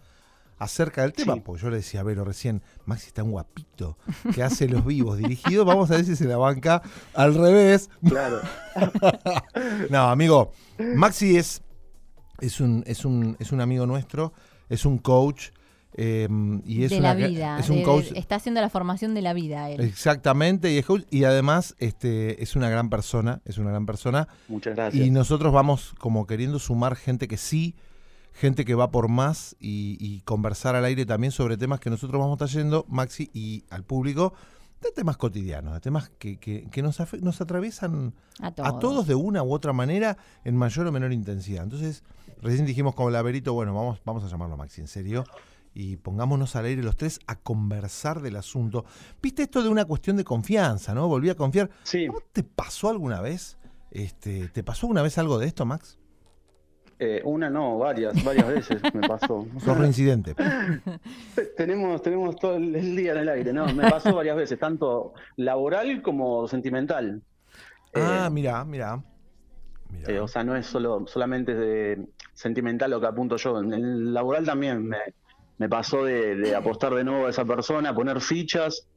acerca 0.58 1.04
del 1.04 1.14
tema. 1.14 1.36
Sí. 1.36 1.42
Porque 1.46 1.62
yo 1.62 1.70
le 1.70 1.76
decía 1.78 2.00
a 2.00 2.04
Vero 2.04 2.26
recién, 2.26 2.64
Maxi 2.88 3.08
está 3.08 3.22
un 3.24 3.30
guapito, 3.30 3.96
que 4.34 4.42
hace 4.42 4.68
los 4.68 4.84
vivos 4.84 5.20
dirigidos. 5.20 5.68
Vamos 5.68 5.92
a 5.92 5.98
ver 5.98 6.06
si 6.06 6.16
se 6.16 6.26
la 6.26 6.38
banca 6.38 6.82
al 7.14 7.36
revés. 7.36 7.92
Claro. 8.10 8.40
No, 9.90 10.10
amigo, 10.10 10.52
Maxi 10.96 11.38
es, 11.38 11.62
es, 12.42 12.60
un, 12.60 12.84
es, 12.88 13.06
un, 13.06 13.36
es 13.40 13.52
un 13.52 13.62
amigo 13.62 13.86
nuestro, 13.86 14.34
es 14.70 14.86
un 14.86 14.98
coach. 14.98 15.50
eh, 15.98 16.28
y 16.66 16.84
es 16.84 16.92
de 16.92 16.98
una 17.00 17.14
la 17.14 17.28
vida. 17.28 17.58
Es 17.60 17.70
un 17.70 17.78
de- 17.78 17.84
coach 17.84 18.08
está 18.16 18.36
haciendo 18.36 18.60
la 18.62 18.70
formación 18.70 19.14
de 19.14 19.22
la 19.22 19.34
vida 19.34 19.70
él. 19.70 19.80
Exactamente, 19.82 20.72
y, 20.74 20.78
es 20.78 20.86
coach, 20.86 21.04
y 21.10 21.24
además 21.24 21.76
este, 21.80 22.44
es 22.44 22.56
una 22.56 22.70
gran 22.70 22.90
persona, 22.90 23.42
es 23.46 23.58
una 23.58 23.70
gran 23.72 23.86
persona. 23.86 24.28
Muchas 24.50 24.76
gracias. 24.76 25.06
Y 25.06 25.12
nosotros 25.12 25.54
vamos 25.54 25.96
como 26.00 26.28
queriendo 26.28 26.60
sumar 26.60 26.96
gente 26.98 27.28
que 27.30 27.38
sí, 27.38 27.76
gente 28.34 28.66
que 28.66 28.76
va 28.76 28.92
por 28.92 29.08
más 29.08 29.56
y, 29.60 29.96
y 30.02 30.20
conversar 30.22 30.76
al 30.76 30.84
aire 30.84 31.06
también 31.06 31.32
sobre 31.32 31.56
temas 31.56 31.80
que 31.80 31.90
nosotros 31.90 32.20
vamos 32.20 32.38
trayendo, 32.38 32.86
Maxi, 32.90 33.30
y 33.34 33.64
al 33.70 33.84
público, 33.86 34.34
de 34.82 34.92
temas 34.92 35.16
cotidianos, 35.16 35.74
de 35.74 35.80
temas 35.80 36.10
que, 36.20 36.38
que- 36.38 36.68
que 36.70 36.82
nos, 36.84 37.00
afe- 37.00 37.22
nos 37.22 37.40
atraviesan 37.40 38.14
A 38.42 38.52
todos. 38.52 38.70
a 38.70 38.80
todos 38.80 39.08
de 39.08 39.16
una 39.16 39.42
u 39.42 39.54
otra 39.54 39.72
manera 39.72 40.18
en 40.44 40.58
mayor 40.58 40.86
o 40.88 40.92
menor 40.92 41.14
intensidad. 41.14 41.64
Entonces, 41.64 42.04
recién 42.42 42.66
dijimos 42.66 42.96
con 42.96 43.12
Laverito, 43.12 43.54
bueno, 43.54 43.74
vamos, 43.74 44.02
vamos 44.06 44.24
a 44.24 44.28
llamarlo 44.28 44.56
a 44.56 44.58
Maxi, 44.58 44.82
en 44.82 44.88
serio, 44.88 45.24
y 45.74 45.98
pongámonos 45.98 46.56
al 46.56 46.66
aire 46.66 46.84
los 46.84 46.96
tres 46.96 47.20
a 47.28 47.36
conversar 47.36 48.22
del 48.22 48.36
asunto. 48.38 48.86
¿Viste 49.22 49.44
esto 49.44 49.62
de 49.62 49.70
una 49.70 49.86
cuestión 49.86 50.18
de 50.18 50.24
confianza, 50.24 50.94
no? 50.94 51.08
Volví 51.08 51.30
a 51.30 51.36
confiar. 51.36 51.70
Sí, 51.84 52.08
¿Cómo 52.08 52.20
te 52.32 52.44
pasó 52.44 52.90
alguna 52.90 53.22
vez? 53.22 53.58
Este, 53.92 54.48
¿Te 54.50 54.64
pasó 54.64 54.88
alguna 54.88 55.02
vez 55.02 55.18
algo 55.18 55.38
de 55.38 55.48
esto, 55.48 55.66
Max? 55.66 55.98
eh, 56.98 57.22
una 57.26 57.50
no, 57.50 57.78
varias, 57.78 58.24
varias 58.24 58.48
veces 58.48 58.82
me 58.94 59.06
pasó. 59.06 59.46
Sos 59.60 59.78
reincidente. 59.78 60.34
tenemos, 61.58 62.02
tenemos 62.02 62.38
todo 62.38 62.56
el 62.56 62.96
día 62.96 63.12
en 63.12 63.18
el 63.18 63.30
aire, 63.30 63.52
¿no? 63.54 63.66
Me 63.74 63.90
pasó 63.90 64.16
varias 64.16 64.38
veces, 64.38 64.58
tanto 64.60 65.14
laboral 65.36 66.02
como 66.02 66.48
sentimental. 66.48 67.22
Ah, 67.94 68.28
Eh, 68.28 68.30
mirá, 68.32 68.64
mirá. 68.64 68.96
Mirá. 68.98 69.04
Eh, 70.08 70.20
o 70.20 70.28
sea, 70.28 70.44
no 70.44 70.56
es 70.56 70.66
solo 70.66 71.06
solamente 71.08 71.56
de 71.56 72.08
sentimental 72.34 72.92
lo 72.92 73.00
que 73.00 73.08
apunto 73.08 73.38
yo. 73.38 73.60
En 73.60 73.74
el 73.74 74.14
laboral 74.14 74.46
también 74.46 74.88
me, 74.88 74.98
me 75.58 75.70
pasó 75.70 76.04
de, 76.04 76.56
apostar 76.56 76.94
de 76.94 77.04
nuevo 77.04 77.28
a 77.28 77.30
esa 77.30 77.46
persona, 77.46 77.94
poner 77.94 78.20
fichas 78.22 78.88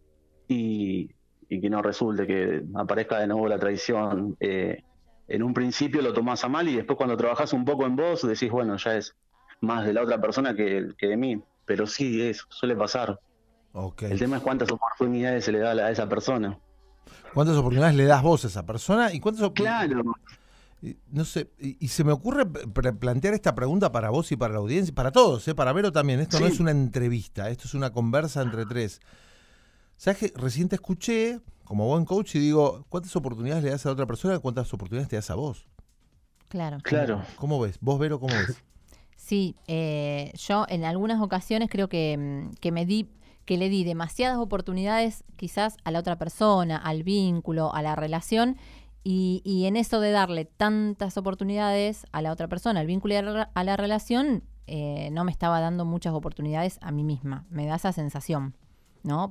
y, 0.49 1.09
que 1.49 1.71
no 1.71 1.83
resulte, 1.83 2.27
que 2.27 2.63
aparezca 2.75 3.21
de 3.21 3.27
nuevo 3.27 3.49
la 3.49 3.59
traición. 3.59 4.37
Eh, 4.41 4.83
en 5.29 5.43
un 5.43 5.55
principio 5.55 6.03
lo 6.03 6.13
tomás 6.13 6.45
a 6.45 6.49
mal 6.49 6.69
y 6.69 6.77
después 6.77 6.97
cuando 6.97 7.17
trabajás 7.17 7.53
un 7.53 7.65
poco 7.65 7.87
en 7.87 7.97
vos 7.97 8.27
decís, 8.27 8.51
bueno, 8.51 8.77
ya 8.77 8.97
es 8.97 9.15
más 9.61 9.87
de 9.87 9.93
la 9.93 10.03
otra 10.03 10.21
persona 10.21 10.55
que, 10.55 10.89
de 11.01 11.17
mí. 11.17 11.41
Pero 11.65 11.87
sí, 11.87 12.23
eso 12.23 12.47
suele 12.49 12.75
pasar. 12.75 13.19
El 14.01 14.19
tema 14.19 14.39
es 14.39 14.43
cuántas 14.43 14.71
oportunidades 14.73 15.45
se 15.45 15.53
le 15.53 15.59
da 15.59 15.73
a 15.73 15.91
esa 15.91 16.09
persona. 16.09 16.59
¿Cuántas 17.35 17.57
oportunidades 17.57 17.95
le 17.95 18.07
das 18.07 18.23
vos 18.23 18.45
a 18.45 18.49
esa 18.49 18.65
persona? 18.65 19.13
¿Y 19.13 19.21
cuántas 19.21 19.51
Claro. 19.51 20.03
No 21.11 21.25
sé, 21.25 21.51
y, 21.59 21.89
se 21.89 22.05
me 22.05 22.13
ocurre 22.13 22.47
plantear 22.47 23.35
esta 23.35 23.55
pregunta 23.55 23.91
para 23.91 24.11
vos 24.11 24.31
y 24.31 24.37
para 24.37 24.55
la 24.55 24.61
audiencia, 24.61 24.95
para 24.95 25.11
todos, 25.11 25.47
¿eh? 25.49 25.55
para 25.55 25.73
Vero 25.73 25.91
también. 25.91 26.21
Esto 26.21 26.39
no 26.39 26.47
es 26.47 26.61
una 26.61 26.71
entrevista, 26.71 27.51
esto 27.51 27.65
es 27.67 27.75
una 27.75 27.93
conversa 27.93 28.43
entre 28.43 28.65
tres. 28.65 29.01
¿Sabes 29.97 30.19
que 30.19 30.33
recién 30.37 30.69
te 30.69 30.77
escuché 30.77 31.41
como 31.65 31.87
buen 31.89 32.05
coach 32.05 32.37
y 32.37 32.39
digo, 32.39 32.87
¿cuántas 32.89 33.15
oportunidades 33.17 33.65
le 33.65 33.71
das 33.71 33.85
a 33.85 33.89
la 33.89 33.95
otra 33.95 34.07
persona 34.07 34.37
y 34.37 34.39
cuántas 34.39 34.73
oportunidades 34.73 35.09
te 35.09 35.17
das 35.17 35.31
a 35.31 35.35
vos? 35.35 35.67
Claro. 36.49 36.79
Claro. 36.83 37.23
¿Cómo 37.37 37.61
ves? 37.61 37.79
¿Vos, 37.81 37.99
Vero, 37.99 38.21
cómo 38.21 38.35
ves? 38.35 38.63
Sí, 39.17 39.57
eh, 39.67 40.33
yo 40.37 40.65
en 40.69 40.85
algunas 40.85 41.21
ocasiones 41.21 41.69
creo 41.71 41.89
que, 41.89 42.17
mm, 42.17 42.55
que 42.61 42.73
me 42.73 42.87
di 42.87 43.11
que 43.49 43.57
le 43.57 43.71
di 43.71 43.83
demasiadas 43.83 44.37
oportunidades 44.37 45.25
quizás 45.37 45.79
a 45.83 45.91
la 45.91 46.01
otra 46.01 46.17
persona, 46.19 46.77
al 46.77 47.03
vínculo, 47.03 47.75
a 47.75 47.81
la 47.81 47.97
relación, 47.97 48.59
y, 49.05 49.65
en 49.67 49.77
eso 49.77 50.01
de 50.01 50.11
darle 50.11 50.45
tantas 50.45 51.17
oportunidades 51.17 52.07
a 52.13 52.21
la 52.21 52.33
otra 52.33 52.49
persona, 52.49 52.81
al 52.81 52.87
vínculo 52.87 53.15
y 53.15 53.17
a 53.17 53.65
la, 53.65 53.77
relación, 53.77 54.45
eh, 54.67 55.09
no 55.13 55.25
me 55.25 55.33
estaba 55.33 55.61
dando 55.61 55.85
muchas 55.85 56.13
oportunidades 56.13 56.79
a 56.83 56.91
mí 56.91 57.05
misma. 57.05 57.47
Me 57.49 57.67
da 57.67 57.77
esa 57.77 57.93
sensación, 57.93 58.55
¿no? 59.03 59.31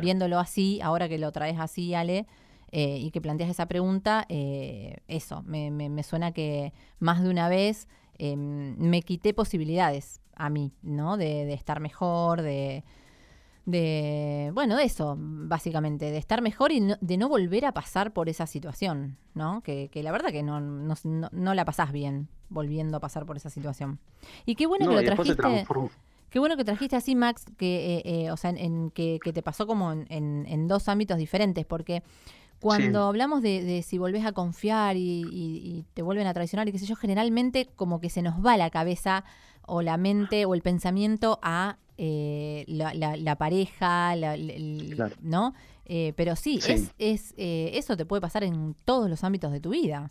Viéndolo 0.00 0.38
así, 0.38 0.80
ahora 0.80 1.08
que 1.08 1.18
lo 1.18 1.30
traes 1.30 1.60
así, 1.60 1.94
Ale, 1.94 2.26
eh, 2.72 2.98
y 2.98 3.10
que 3.10 3.20
planteas 3.20 3.50
esa 3.50 3.66
pregunta, 3.66 4.24
eh, 4.28 4.96
eso, 5.06 5.42
me, 5.42 5.70
me, 5.70 6.02
suena 6.02 6.32
que 6.32 6.72
más 6.98 7.22
de 7.22 7.28
una 7.28 7.48
vez 7.48 7.86
me 8.18 9.02
quité 9.02 9.34
posibilidades 9.34 10.20
a 10.36 10.48
mí, 10.48 10.72
¿no? 10.82 11.16
de 11.16 11.52
estar 11.52 11.80
mejor, 11.80 12.40
de, 12.42 12.84
de, 13.64 14.50
bueno, 14.54 14.76
de 14.76 14.84
eso, 14.84 15.16
básicamente, 15.18 16.10
de 16.10 16.18
estar 16.18 16.42
mejor 16.42 16.72
y 16.72 16.94
de 17.00 17.16
no 17.16 17.28
volver 17.28 17.64
a 17.64 17.72
pasar 17.72 18.12
por 18.12 18.28
esa 18.28 18.46
situación, 18.46 19.16
¿no? 19.34 19.60
Que, 19.62 19.88
que 19.88 20.02
la 20.02 20.10
verdad 20.10 20.30
que 20.30 20.42
no, 20.42 20.60
no, 20.60 20.94
no, 21.04 21.54
la 21.54 21.64
pasás 21.64 21.92
bien 21.92 22.28
volviendo 22.48 22.96
a 22.96 23.00
pasar 23.00 23.24
por 23.24 23.36
esa 23.36 23.50
situación. 23.50 23.98
Y 24.46 24.56
qué 24.56 24.66
bueno 24.66 24.88
que 24.88 24.94
lo 24.94 25.02
trajiste. 25.02 25.66
Qué 26.28 26.38
bueno 26.38 26.56
que 26.56 26.64
trajiste 26.64 26.96
así, 26.96 27.14
Max, 27.14 27.44
que, 27.58 27.98
eh, 27.98 28.02
eh, 28.06 28.30
o 28.30 28.38
sea, 28.38 28.50
en, 28.50 28.90
que, 28.90 29.20
que, 29.22 29.34
te 29.34 29.42
pasó 29.42 29.66
como 29.66 29.92
en, 29.92 30.06
en, 30.08 30.66
dos 30.66 30.88
ámbitos 30.88 31.18
diferentes, 31.18 31.66
porque 31.66 32.02
cuando 32.58 33.02
hablamos 33.02 33.42
de, 33.42 33.62
de, 33.62 33.82
si 33.82 33.98
volvés 33.98 34.24
a 34.24 34.32
confiar 34.32 34.96
y, 34.96 35.26
y, 35.30 35.84
te 35.92 36.00
vuelven 36.00 36.26
a 36.26 36.32
traicionar 36.32 36.66
y 36.68 36.72
qué 36.72 36.78
sé 36.78 36.86
yo, 36.86 36.96
generalmente 36.96 37.68
como 37.76 38.00
que 38.00 38.08
se 38.08 38.22
nos 38.22 38.42
va 38.44 38.56
la 38.56 38.70
cabeza 38.70 39.24
o 39.66 39.82
la 39.82 39.96
mente 39.96 40.44
o 40.44 40.54
el 40.54 40.62
pensamiento 40.62 41.38
a 41.42 41.78
eh, 41.98 42.64
la, 42.66 43.36
pareja, 43.36 44.14
¿no? 45.20 45.54
Eh, 45.84 46.12
pero 46.16 46.36
sí, 46.36 46.58
es, 46.66 46.92
es 46.98 47.34
eh, 47.36 47.70
eso 47.74 47.96
te 47.96 48.06
puede 48.06 48.20
pasar 48.20 48.44
en 48.44 48.74
todos 48.84 49.10
los 49.10 49.22
ámbitos 49.24 49.52
de 49.52 49.60
tu 49.60 49.70
vida. 49.70 50.10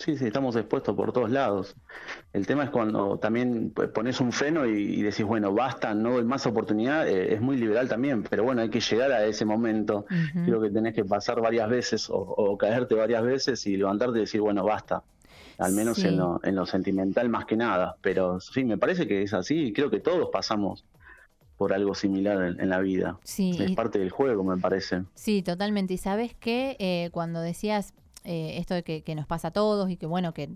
Sí, 0.00 0.16
sí, 0.16 0.26
estamos 0.26 0.56
expuestos 0.56 0.96
por 0.96 1.12
todos 1.12 1.30
lados. 1.30 1.76
El 2.32 2.46
tema 2.46 2.64
es 2.64 2.70
cuando 2.70 3.18
también 3.18 3.70
pones 3.94 4.20
un 4.20 4.32
freno 4.32 4.66
y, 4.66 5.02
decís, 5.02 5.24
bueno, 5.24 5.52
basta, 5.52 5.94
no 5.94 6.12
doy 6.14 6.24
más 6.24 6.46
oportunidad, 6.46 7.06
es 7.06 7.40
muy 7.40 7.58
liberal 7.58 7.86
también, 7.86 8.22
pero 8.22 8.44
bueno, 8.44 8.62
hay 8.62 8.70
que 8.70 8.80
llegar 8.80 9.12
a 9.12 9.24
ese 9.24 9.44
momento. 9.44 10.06
Creo 10.44 10.60
que 10.60 10.70
tenés 10.70 10.94
que 10.94 11.04
pasar 11.04 11.40
varias 11.40 11.68
veces 11.68 12.08
o, 12.08 12.16
o, 12.16 12.56
caerte 12.56 12.94
varias 12.94 13.22
veces 13.22 13.66
y 13.66 13.76
levantarte 13.76 14.18
y 14.18 14.20
decir, 14.22 14.40
bueno, 14.40 14.64
basta 14.64 15.02
al 15.60 15.72
menos 15.72 16.02
en, 16.04 16.16
lo, 16.16 16.40
en 16.42 16.54
lo 16.56 16.66
sentimental 16.66 17.28
más 17.28 17.44
que 17.44 17.56
nada. 17.56 17.96
Pero 18.00 18.40
sí, 18.40 18.64
me 18.64 18.78
parece 18.78 19.06
que 19.06 19.22
es 19.22 19.34
así 19.34 19.72
creo 19.72 19.90
que 19.90 20.00
todos 20.00 20.30
pasamos 20.32 20.84
por 21.56 21.74
algo 21.74 21.94
similar 21.94 22.56
en, 22.58 22.68
la 22.70 22.80
vida. 22.80 23.18
Sí, 23.22 23.54
es 23.60 23.72
parte 23.72 23.98
del 23.98 24.10
juego, 24.10 24.42
me 24.42 24.56
parece. 24.56 25.04
Sí, 25.14 25.42
totalmente. 25.42 25.92
Y 25.92 25.98
sabes 25.98 26.34
que 26.34 26.74
eh, 26.78 27.10
cuando 27.12 27.42
decías 27.42 27.92
eh, 28.24 28.56
esto 28.56 28.72
de 28.72 28.82
que, 28.82 29.14
nos 29.14 29.26
pasa 29.26 29.48
a 29.48 29.50
todos 29.50 29.90
y 29.90 29.98
que 29.98 30.06
bueno, 30.06 30.32
que, 30.32 30.48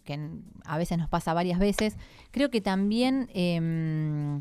a 0.65 0.79
veces 0.79 0.97
nos 0.97 1.11
pasa 1.11 1.35
varias 1.35 1.59
veces, 1.59 1.97
creo 2.31 2.51
que 2.51 2.63
también 2.63 3.29
em, 3.35 4.41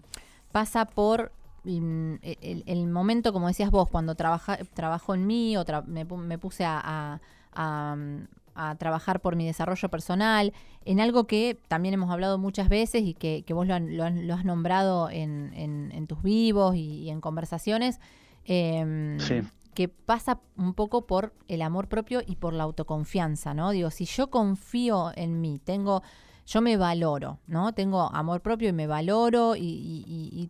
pasa 0.54 0.86
por 0.86 1.34
mm, 1.66 2.14
el, 2.22 2.88
momento, 2.88 3.34
como 3.34 3.50
decías 3.50 3.70
vos, 3.70 3.90
cuando 3.90 4.16
trabaja, 4.16 4.58
trabajo 4.74 5.14
en 5.14 5.28
mí 5.28 5.58
o 5.58 5.66
me, 5.86 6.38
puse 6.38 6.64
a, 6.64 7.20
a 7.52 7.98
trabajar 8.78 9.20
por 9.20 9.36
mi 9.36 9.46
desarrollo 9.46 9.90
personal, 9.90 10.54
en 10.86 11.00
algo 11.00 11.26
que 11.26 11.60
también 11.68 11.94
hemos 11.94 12.12
hablado 12.12 12.38
muchas 12.38 12.70
veces 12.70 13.04
y 13.04 13.14
que, 13.14 13.44
vos 13.54 13.68
lo, 13.68 14.04
has 14.34 14.46
nombrado 14.46 15.10
en, 15.10 16.06
tus 16.08 16.22
vivos 16.22 16.76
y, 16.76 17.10
en 17.10 17.22
conversaciones, 17.22 18.00
em, 18.46 19.18
que 19.74 19.88
pasa 19.88 20.40
un 20.56 20.74
poco 20.74 21.08
por 21.08 21.34
el 21.48 21.62
amor 21.62 21.88
propio 21.88 22.22
y 22.26 22.36
por 22.36 22.54
la 22.54 22.64
autoconfianza, 22.64 23.54
¿no? 23.54 23.72
Digo, 23.72 23.90
si 23.90 24.06
yo 24.06 24.30
confío 24.30 25.12
en 25.16 25.42
mí, 25.42 25.60
tengo, 25.64 26.04
yo 26.46 26.62
me 26.62 26.78
valoro, 26.78 27.40
¿no? 27.48 27.74
Tengo 27.74 28.14
amor 28.14 28.42
propio 28.42 28.70
y 28.70 28.74
me 28.74 28.86
valoro 28.86 29.56
y, 29.58 30.50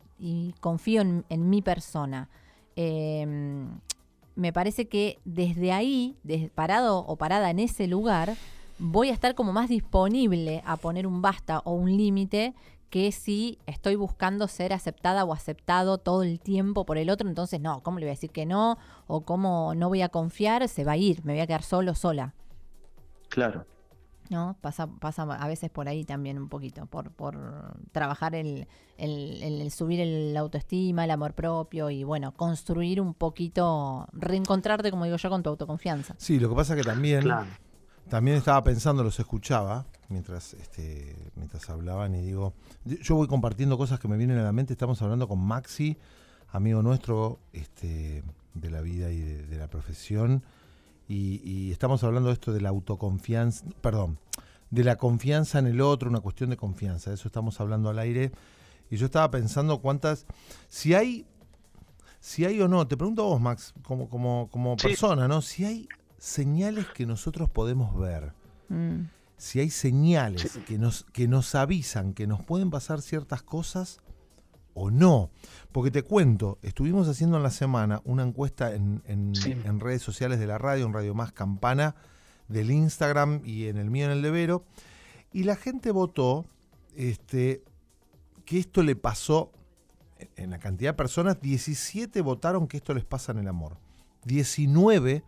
confío 0.60 1.02
en, 1.02 1.26
en 1.30 1.50
mi 1.50 1.62
persona. 1.62 2.30
Eh, 2.76 3.66
me 4.36 4.54
parece 4.54 4.88
que 4.88 5.20
desde 5.26 5.72
ahí, 5.72 6.18
parado 6.56 7.00
o 7.00 7.16
parada 7.18 7.50
en 7.50 7.60
ese 7.60 7.88
lugar, 7.88 8.36
voy 8.80 9.10
a 9.10 9.14
estar 9.14 9.36
como 9.36 9.54
más 9.54 9.70
disponible 9.70 10.64
a 10.66 10.78
poner 10.78 11.08
un 11.08 11.22
basta 11.22 11.60
o 11.60 11.74
un 11.74 11.96
límite 11.96 12.54
que 12.90 13.12
si 13.12 13.58
estoy 13.66 13.96
buscando 13.96 14.48
ser 14.48 14.72
aceptada 14.72 15.24
o 15.24 15.34
aceptado 15.34 15.98
todo 15.98 16.22
el 16.22 16.40
tiempo 16.40 16.86
por 16.86 17.00
el 17.00 17.10
otro, 17.10 17.28
entonces 17.28 17.60
no, 17.60 17.82
¿cómo 17.82 17.98
le 17.98 18.06
voy 18.06 18.12
a 18.12 18.14
decir 18.14 18.30
que 18.30 18.46
no? 18.46 18.78
O 19.08 19.22
cómo 19.22 19.74
no 19.76 19.90
voy 19.90 20.04
a 20.04 20.10
confiar, 20.10 20.68
se 20.68 20.84
va 20.84 20.92
a 20.92 20.98
ir, 20.98 21.26
me 21.26 21.34
voy 21.34 21.42
a 21.42 21.48
quedar 21.48 21.64
solo, 21.64 21.96
sola. 21.96 22.36
Claro. 23.30 23.66
¿No? 24.30 24.58
Pasa, 24.62 24.88
pasa 24.88 25.24
a 25.24 25.48
veces 25.48 25.70
por 25.70 25.88
ahí 25.88 26.04
también 26.04 26.38
un 26.38 26.50
poquito, 26.50 26.86
por, 26.86 27.12
por 27.12 27.38
trabajar 27.92 28.36
el, 28.36 28.68
el, 28.98 29.72
subir 29.72 30.00
el 30.00 30.36
autoestima, 30.38 31.06
el 31.06 31.12
amor 31.12 31.34
propio 31.34 31.90
y 31.90 32.04
bueno, 32.04 32.34
construir 32.34 33.02
un 33.02 33.14
poquito, 33.14 34.08
reencontrarte, 34.14 34.92
como 34.92 35.06
digo 35.06 35.18
yo, 35.18 35.30
con 35.30 35.44
tu 35.44 35.50
autoconfianza. 35.50 36.16
Sí, 36.18 36.40
lo 36.40 36.50
que 36.50 36.56
pasa 36.56 36.76
que 36.76 36.84
también, 36.84 37.26
también 38.10 38.38
estaba 38.38 38.64
pensando, 38.64 39.04
los 39.04 39.20
escuchaba 39.20 39.86
mientras, 40.10 40.54
este, 40.54 41.32
mientras 41.36 41.70
hablaban 41.70 42.16
y 42.16 42.22
digo, 42.22 42.54
yo 42.86 43.16
voy 43.16 43.28
compartiendo 43.28 43.78
cosas 43.78 44.00
que 44.00 44.08
me 44.08 44.18
vienen 44.18 44.38
a 44.38 44.44
la 44.44 44.52
mente, 44.52 44.74
estamos 44.74 45.02
hablando 45.02 45.28
con 45.28 45.40
Maxi, 45.40 45.98
amigo 46.52 46.82
nuestro 46.82 47.40
este, 47.52 48.24
de 48.54 48.70
la 48.70 48.82
vida 48.82 49.12
y 49.12 49.20
de 49.20 49.58
la 49.58 49.68
profesión 49.68 50.44
y, 51.14 51.72
estamos 51.72 52.04
hablando 52.04 52.30
de 52.30 52.34
esto 52.34 52.54
de 52.54 52.62
la 52.62 52.70
autoconfianza, 52.70 53.66
perdón, 53.82 54.18
de 54.72 54.84
la 54.84 54.98
confianza 54.98 55.60
en 55.60 55.68
el 55.68 55.82
otro, 55.82 56.10
una 56.10 56.22
cuestión 56.22 56.50
de 56.50 56.58
confianza, 56.58 57.10
de 57.12 57.16
eso 57.16 57.28
estamos 57.28 57.60
hablando 57.60 57.90
al 57.90 58.00
aire. 58.00 58.32
Y 58.90 58.98
yo 58.98 59.06
estaba 59.06 59.30
pensando 59.32 59.80
cuántas, 59.82 60.26
si 60.68 60.94
hay, 60.94 61.26
si 62.20 62.46
hay 62.46 62.60
o 62.62 62.68
no, 62.68 62.88
te 62.88 62.98
pregunto 62.98 63.24
a 63.24 63.26
vos, 63.26 63.42
Max, 63.42 63.74
como, 63.84 64.10
como, 64.10 64.50
como 64.52 64.76
persona, 64.76 65.28
¿no? 65.28 65.42
Si 65.42 65.66
hay 65.66 65.88
señales 66.18 66.88
que 66.88 67.06
nosotros 67.06 67.50
podemos 67.50 67.98
ver, 67.98 68.34
mm. 68.70 69.02
si 69.38 69.60
hay 69.60 69.70
señales 69.70 70.60
que, 70.68 70.78
nos, 70.78 71.06
que 71.06 71.28
nos 71.28 71.54
avisan 71.56 72.14
que 72.14 72.28
nos 72.28 72.44
pueden 72.44 72.70
pasar 72.70 73.02
ciertas 73.02 73.42
cosas 73.44 74.00
o 74.74 74.92
no. 74.92 75.30
Porque 75.72 75.92
te 75.92 76.04
cuento, 76.04 76.60
estuvimos 76.62 77.08
haciendo 77.08 77.38
en 77.38 77.44
la 77.44 77.52
semana 77.52 78.02
una 78.06 78.24
encuesta 78.24 78.74
en, 78.74 79.02
en, 79.06 79.80
redes 79.80 80.02
sociales 80.02 80.40
de 80.40 80.48
la 80.48 80.58
radio, 80.58 80.86
en 80.86 80.94
Radio 80.94 81.16
Más 81.16 81.32
Campana, 81.32 81.96
del 82.48 82.72
Instagram 82.72 83.42
y 83.44 83.68
en 83.68 83.78
el 83.78 83.90
mío 83.90 84.06
en 84.06 84.12
el 84.12 84.22
de 84.22 84.32
Vero, 84.32 84.66
y 85.32 85.44
la 85.44 85.56
gente 85.56 85.92
votó 85.92 86.46
este, 86.96 87.64
que 88.46 88.60
esto 88.60 88.84
le 88.84 88.96
pasó, 88.96 89.52
en 90.36 90.52
la 90.52 90.60
cantidad 90.60 90.92
de 90.92 90.98
personas, 90.98 91.42
17 91.42 92.22
votaron 92.22 92.68
que 92.68 92.78
esto 92.78 92.94
les 92.94 93.04
pasa 93.04 93.32
en 93.32 93.40
el 93.40 93.48
amor. 93.48 93.78
19 94.26 95.24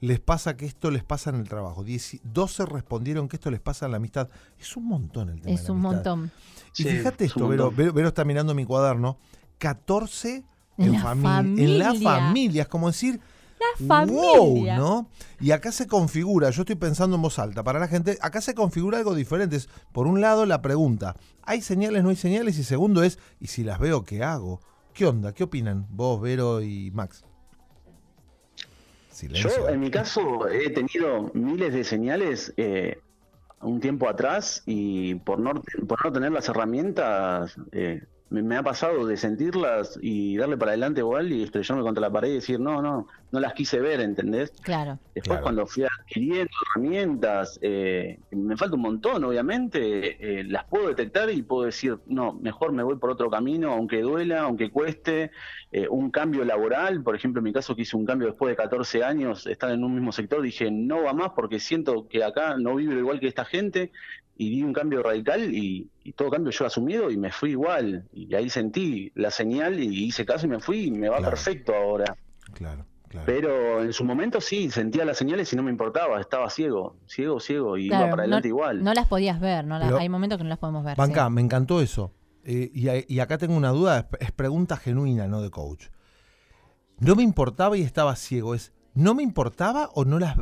les 0.00 0.20
pasa 0.20 0.56
que 0.56 0.66
esto 0.66 0.90
les 0.90 1.02
pasa 1.02 1.30
en 1.30 1.36
el 1.36 1.48
trabajo. 1.48 1.84
12 1.84 2.66
respondieron 2.66 3.28
que 3.28 3.36
esto 3.36 3.50
les 3.50 3.60
pasa 3.60 3.86
en 3.86 3.92
la 3.92 3.96
amistad. 3.96 4.28
Es 4.58 4.76
un 4.76 4.86
montón 4.86 5.30
el 5.30 5.40
tema. 5.40 5.54
Es 5.54 5.68
un 5.68 5.80
montón. 5.80 6.30
Y 6.76 6.84
fíjate 6.84 7.24
esto, 7.24 7.48
Vero, 7.48 7.72
Vero, 7.72 8.08
está 8.08 8.24
mirando 8.24 8.54
mi 8.54 8.64
cuaderno. 8.64 9.18
14 9.58 10.44
en, 10.78 11.00
familia. 11.00 11.64
En 11.64 11.78
la 11.78 11.94
familia. 11.94 12.62
Es 12.62 12.68
como 12.68 12.86
decir, 12.86 13.20
La 13.58 13.86
familia. 13.86 14.76
¿no? 14.78 15.08
Y 15.40 15.50
acá 15.50 15.72
se 15.72 15.88
configura, 15.88 16.50
yo 16.50 16.62
estoy 16.62 16.76
pensando 16.76 17.16
en 17.16 17.22
voz 17.22 17.40
alta, 17.40 17.64
para 17.64 17.80
la 17.80 17.88
gente, 17.88 18.16
acá 18.20 18.40
se 18.40 18.54
configura 18.54 18.98
algo 18.98 19.14
diferente. 19.14 19.56
Es, 19.56 19.68
por 19.92 20.06
un 20.06 20.20
lado, 20.20 20.46
la 20.46 20.62
pregunta, 20.62 21.16
¿hay 21.42 21.60
señales, 21.60 22.04
no 22.04 22.10
hay 22.10 22.16
señales? 22.16 22.58
Y 22.58 22.64
segundo 22.64 23.02
es, 23.02 23.18
¿y 23.40 23.48
si 23.48 23.64
las 23.64 23.80
veo, 23.80 24.04
qué 24.04 24.22
hago? 24.22 24.60
¿Qué 24.94 25.06
onda? 25.06 25.32
¿Qué 25.32 25.44
opinan 25.44 25.86
vos, 25.90 26.20
Vero 26.20 26.62
y 26.62 26.92
Max? 26.92 27.24
Silencio. 29.18 29.50
Yo, 29.50 29.68
en 29.68 29.80
mi 29.80 29.90
caso, 29.90 30.48
he 30.48 30.70
tenido 30.70 31.30
miles 31.34 31.74
de 31.74 31.82
señales 31.82 32.54
eh, 32.56 33.00
un 33.60 33.80
tiempo 33.80 34.08
atrás 34.08 34.62
y 34.64 35.16
por 35.16 35.40
no, 35.40 35.54
por 35.88 36.04
no 36.04 36.12
tener 36.12 36.30
las 36.30 36.48
herramientas... 36.48 37.56
Eh, 37.72 38.02
me, 38.30 38.56
ha 38.56 38.62
pasado 38.62 39.06
de 39.06 39.16
sentirlas 39.16 39.98
y 40.02 40.36
darle 40.36 40.56
para 40.56 40.72
adelante 40.72 41.00
igual 41.00 41.32
y 41.32 41.42
estrellarme 41.42 41.82
contra 41.82 42.00
la 42.00 42.10
pared 42.10 42.28
y 42.30 42.34
decir, 42.34 42.60
no, 42.60 42.82
no, 42.82 43.06
no 43.30 43.40
las 43.40 43.54
quise 43.54 43.80
ver, 43.80 44.00
¿entendés? 44.00 44.50
Claro. 44.62 44.98
Después 45.14 45.40
cuando 45.40 45.66
fui 45.66 45.84
adquiriendo 45.84 46.50
herramientas, 46.74 47.58
eh, 47.62 48.18
me 48.30 48.56
falta 48.56 48.76
un 48.76 48.82
montón, 48.82 49.24
obviamente, 49.24 50.40
eh, 50.40 50.44
las 50.44 50.64
puedo 50.64 50.88
detectar 50.88 51.30
y 51.30 51.42
puedo 51.42 51.64
decir, 51.64 51.98
no, 52.06 52.34
mejor 52.34 52.72
me 52.72 52.82
voy 52.82 52.96
por 52.96 53.10
otro 53.10 53.30
camino, 53.30 53.72
aunque 53.72 54.02
duela, 54.02 54.42
aunque 54.42 54.70
cueste, 54.70 55.30
eh, 55.72 55.88
un 55.88 56.10
cambio 56.10 56.44
laboral, 56.44 57.02
por 57.02 57.14
ejemplo, 57.14 57.40
en 57.40 57.44
mi 57.44 57.52
caso 57.52 57.74
que 57.74 57.82
hice 57.82 57.96
un 57.96 58.06
cambio 58.06 58.28
después 58.28 58.50
de 58.50 58.56
14 58.56 59.04
años, 59.04 59.46
estar 59.46 59.70
en 59.70 59.84
un 59.84 59.94
mismo 59.94 60.12
sector, 60.12 60.42
dije, 60.42 60.70
no 60.70 61.02
va 61.02 61.14
más 61.14 61.30
porque 61.30 61.60
siento 61.60 62.08
que 62.08 62.24
acá 62.24 62.56
no 62.58 62.76
vivo 62.76 62.92
igual 62.92 63.20
que 63.20 63.26
esta 63.26 63.44
gente 63.44 63.90
y 64.38 64.50
di 64.50 64.62
un 64.62 64.72
cambio 64.72 65.02
radical 65.02 65.52
y, 65.52 65.90
todo 66.16 66.30
cambio 66.30 66.50
yo 66.50 66.64
asumido 66.64 67.10
y 67.10 67.18
me 67.18 67.30
fui 67.30 67.50
igual. 67.50 68.08
Y 68.12 68.34
ahí 68.34 68.48
sentí 68.48 69.12
la 69.14 69.30
señal 69.30 69.78
y 69.78 70.06
hice 70.06 70.24
caso 70.24 70.46
y 70.46 70.48
me 70.48 70.58
fui 70.58 70.86
y 70.86 70.90
me 70.90 71.08
va 71.08 71.18
perfecto 71.18 71.74
ahora. 71.74 72.16
Claro, 72.54 72.86
claro. 73.08 73.26
Pero 73.26 73.82
en 73.82 73.92
su 73.92 74.04
momento 74.04 74.40
sí, 74.40 74.70
sentía 74.70 75.04
las 75.04 75.18
señales 75.18 75.52
y 75.52 75.56
no 75.56 75.62
me 75.62 75.70
importaba, 75.70 76.18
estaba 76.20 76.48
ciego, 76.48 76.96
ciego, 77.06 77.40
ciego 77.40 77.76
y 77.76 77.86
iba 77.86 78.08
para 78.08 78.22
adelante 78.22 78.48
igual. 78.48 78.82
No 78.82 78.94
las 78.94 79.06
podías 79.06 79.38
ver, 79.38 79.66
no 79.66 79.76
hay 79.76 80.08
momentos 80.08 80.38
que 80.38 80.44
no 80.44 80.50
las 80.50 80.58
podemos 80.58 80.84
ver. 80.84 80.96
Banca, 80.96 81.28
me 81.28 81.42
encantó 81.42 81.82
eso. 81.82 82.14
Eh, 82.44 83.04
y, 83.06 83.18
acá 83.18 83.36
tengo 83.36 83.54
una 83.54 83.70
duda, 83.70 84.08
es, 84.20 84.32
pregunta 84.32 84.78
genuina, 84.78 85.26
no 85.26 85.42
de 85.42 85.50
coach. 85.50 85.88
No 86.98 87.14
me 87.14 87.22
importaba 87.22 87.76
y 87.76 87.82
estaba 87.82 88.16
ciego. 88.16 88.54
Es, 88.54 88.72
¿No 88.94 89.14
me 89.14 89.22
importaba 89.22 89.90
o 89.94 90.04
no 90.06 90.18
las 90.18 90.38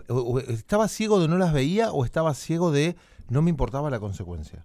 estaba 0.49 0.87
ciego 0.87 1.21
de 1.21 1.27
no 1.27 1.37
las 1.37 1.53
veía 1.53 1.91
o 1.91 2.05
estaba 2.05 2.33
ciego 2.35 2.71
de 2.71 2.97
no 3.29 3.43
me 3.43 3.51
importaba 3.51 3.91
la 3.91 4.01
consecuencia. 4.01 4.65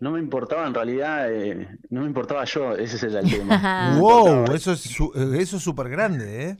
No 0.00 0.12
me 0.12 0.20
importaba 0.20 0.66
en 0.66 0.74
realidad, 0.74 1.32
eh, 1.32 1.76
no 1.90 2.02
me 2.02 2.06
importaba 2.06 2.44
yo, 2.44 2.74
ese 2.74 2.96
es 2.96 3.02
el 3.02 3.28
tema. 3.28 3.96
wow, 4.00 4.44
eso 4.54 4.72
es 4.72 4.86
eh, 4.86 5.38
eso 5.38 5.56
es 5.56 5.62
súper 5.62 5.88
grande, 5.88 6.50
¿eh? 6.50 6.56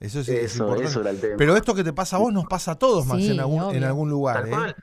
Eso, 0.00 0.20
es, 0.20 0.28
eso, 0.28 0.74
era 1.00 1.10
el 1.10 1.20
tema. 1.20 1.34
Pero 1.36 1.56
esto 1.56 1.74
que 1.74 1.84
te 1.84 1.92
pasa 1.92 2.16
a 2.16 2.18
vos 2.18 2.32
nos 2.32 2.46
pasa 2.46 2.72
a 2.72 2.78
todos, 2.78 3.06
Max, 3.06 3.22
en, 3.24 3.38
algún, 3.38 3.74
en 3.74 3.84
algún 3.84 4.08
lugar. 4.08 4.48
¿eh? 4.48 4.74